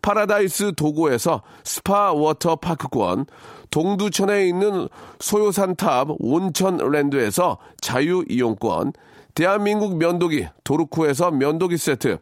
파라다이스 0.03 0.75
도고에서 0.77 1.43
스파 1.65 2.13
워터 2.13 2.57
파크권, 2.57 3.27
동두천에 3.71 4.47
있는 4.47 4.89
소요산탑 5.19 6.09
온천랜드에서 6.19 7.59
자유 7.81 8.25
이용권, 8.29 8.93
대한민국 9.35 9.97
면도기 9.97 10.47
도루코에서 10.65 11.31
면도기 11.31 11.77
세트, 11.77 12.19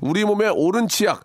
우리 0.00 0.24
몸의 0.24 0.52
오른 0.56 0.88
치약 0.88 1.24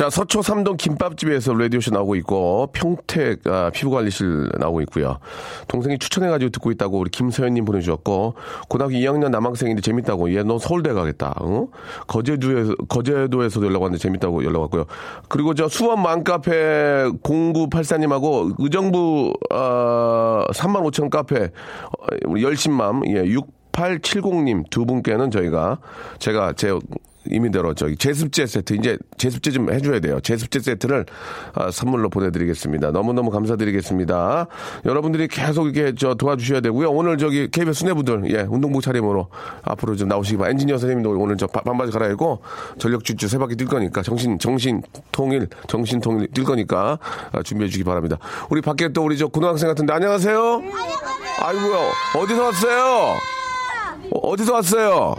자, 0.00 0.08
서초 0.08 0.40
삼동 0.40 0.78
김밥집에서 0.78 1.52
라디오쇼 1.52 1.90
나오고 1.90 2.14
있고, 2.16 2.70
평택 2.72 3.46
아, 3.46 3.68
피부관리실 3.68 4.48
나오고 4.58 4.80
있고요. 4.80 5.18
동생이 5.68 5.98
추천해가지고 5.98 6.52
듣고 6.52 6.70
있다고 6.70 7.00
우리 7.00 7.10
김서연님 7.10 7.66
보내주셨고, 7.66 8.32
고등학교 8.70 8.94
2학년 8.96 9.28
남학생인데 9.28 9.82
재밌다고, 9.82 10.34
얘 10.34 10.42
너 10.42 10.58
서울대 10.58 10.94
가겠다. 10.94 11.34
어? 11.42 11.68
거제도에서, 12.06 12.76
거제도에서도 12.88 13.66
연락 13.66 13.82
왔는데 13.82 14.00
재밌다고 14.00 14.42
연락 14.42 14.60
왔고요. 14.60 14.86
그리고 15.28 15.52
저 15.52 15.68
수원 15.68 16.00
맘카페 16.00 17.10
0984님하고 17.22 18.54
의정부, 18.58 19.34
어, 19.50 20.44
3만 20.50 20.82
5천 20.90 21.10
카페, 21.10 21.44
어, 21.44 22.06
우리 22.24 22.42
열심맘, 22.42 23.02
예, 23.08 23.24
6870님 23.24 24.70
두 24.70 24.86
분께는 24.86 25.30
저희가, 25.30 25.76
제가 26.18 26.54
제 26.54 26.72
이미대로 27.30 27.74
저기 27.74 27.96
제습제 27.96 28.46
세트 28.46 28.74
이제 28.74 28.98
제습제 29.18 29.50
좀 29.50 29.70
해줘야 29.72 30.00
돼요. 30.00 30.20
제습제 30.20 30.60
세트를 30.60 31.06
아, 31.54 31.70
선물로 31.70 32.08
보내드리겠습니다. 32.10 32.90
너무 32.92 33.12
너무 33.12 33.30
감사드리겠습니다. 33.30 34.46
여러분들이 34.84 35.28
계속 35.28 35.66
이렇게 35.74 35.94
저 35.96 36.14
도와주셔야 36.14 36.60
되고요. 36.60 36.90
오늘 36.90 37.18
저기 37.18 37.48
KBS 37.50 37.80
수뇌부들 37.80 38.30
예 38.34 38.42
운동복 38.48 38.82
차림으로 38.82 39.28
앞으로 39.62 39.96
좀 39.96 40.08
나오시기 40.08 40.36
바랍니다. 40.38 40.50
엔지니어 40.54 40.78
선생님도 40.78 41.10
오늘 41.18 41.36
저 41.36 41.46
바- 41.46 41.60
반바지 41.60 41.92
갈아입고 41.92 42.40
전력 42.78 43.04
질주 43.04 43.28
세 43.28 43.38
바퀴 43.38 43.54
뛸 43.56 43.66
거니까 43.68 44.02
정신 44.02 44.38
정신 44.38 44.82
통일 45.12 45.48
정신 45.68 46.00
통일 46.00 46.28
뛸 46.32 46.44
거니까 46.44 46.98
아, 47.32 47.42
준비해 47.42 47.70
주기 47.70 47.84
바랍니다. 47.84 48.18
우리 48.50 48.60
밖에 48.60 48.92
또 48.92 49.04
우리 49.04 49.16
저 49.16 49.28
고등학생 49.28 49.68
같은데 49.68 49.92
안녕하세요. 49.92 50.62
아이고요 51.42 51.76
어디서 52.16 52.42
왔어요? 52.42 53.14
어, 54.12 54.18
어디서 54.18 54.52
왔어요? 54.54 55.14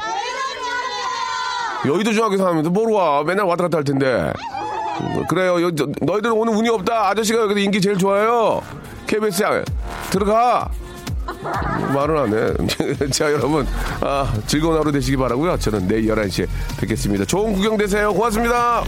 여의도 1.88 2.14
중학교 2.14 2.38
사람인데 2.38 2.70
뭘 2.70 2.92
와? 2.92 3.24
맨날 3.24 3.46
왔다 3.46 3.64
갔다 3.64 3.78
할 3.78 3.84
텐데. 3.84 4.32
음, 5.02 5.24
그래요. 5.28 5.62
여, 5.62 5.72
저- 5.74 5.88
너희들은 6.02 6.32
오늘 6.36 6.54
운이 6.56 6.70
없다. 6.70 7.10
아저씨가 7.10 7.42
여기서 7.42 7.60
인기 7.60 7.82
제일 7.82 7.98
좋아요. 7.98 8.62
KBS 9.08 9.44
야 9.44 9.64
들어가. 10.12 10.70
말은 11.94 12.18
안 12.18 12.34
해. 12.34 13.08
자, 13.10 13.32
여러분. 13.32 13.66
아, 14.02 14.32
즐거운 14.48 14.78
하루 14.78 14.92
되시기 14.92 15.18
바라고요 15.18 15.58
저는 15.58 15.88
내일 15.88 16.08
11시에 16.08 16.48
뵙겠습니다. 16.80 17.26
좋은 17.26 17.54
구경 17.54 17.78
되세요. 17.78 18.14
고맙습니다. 18.14 18.84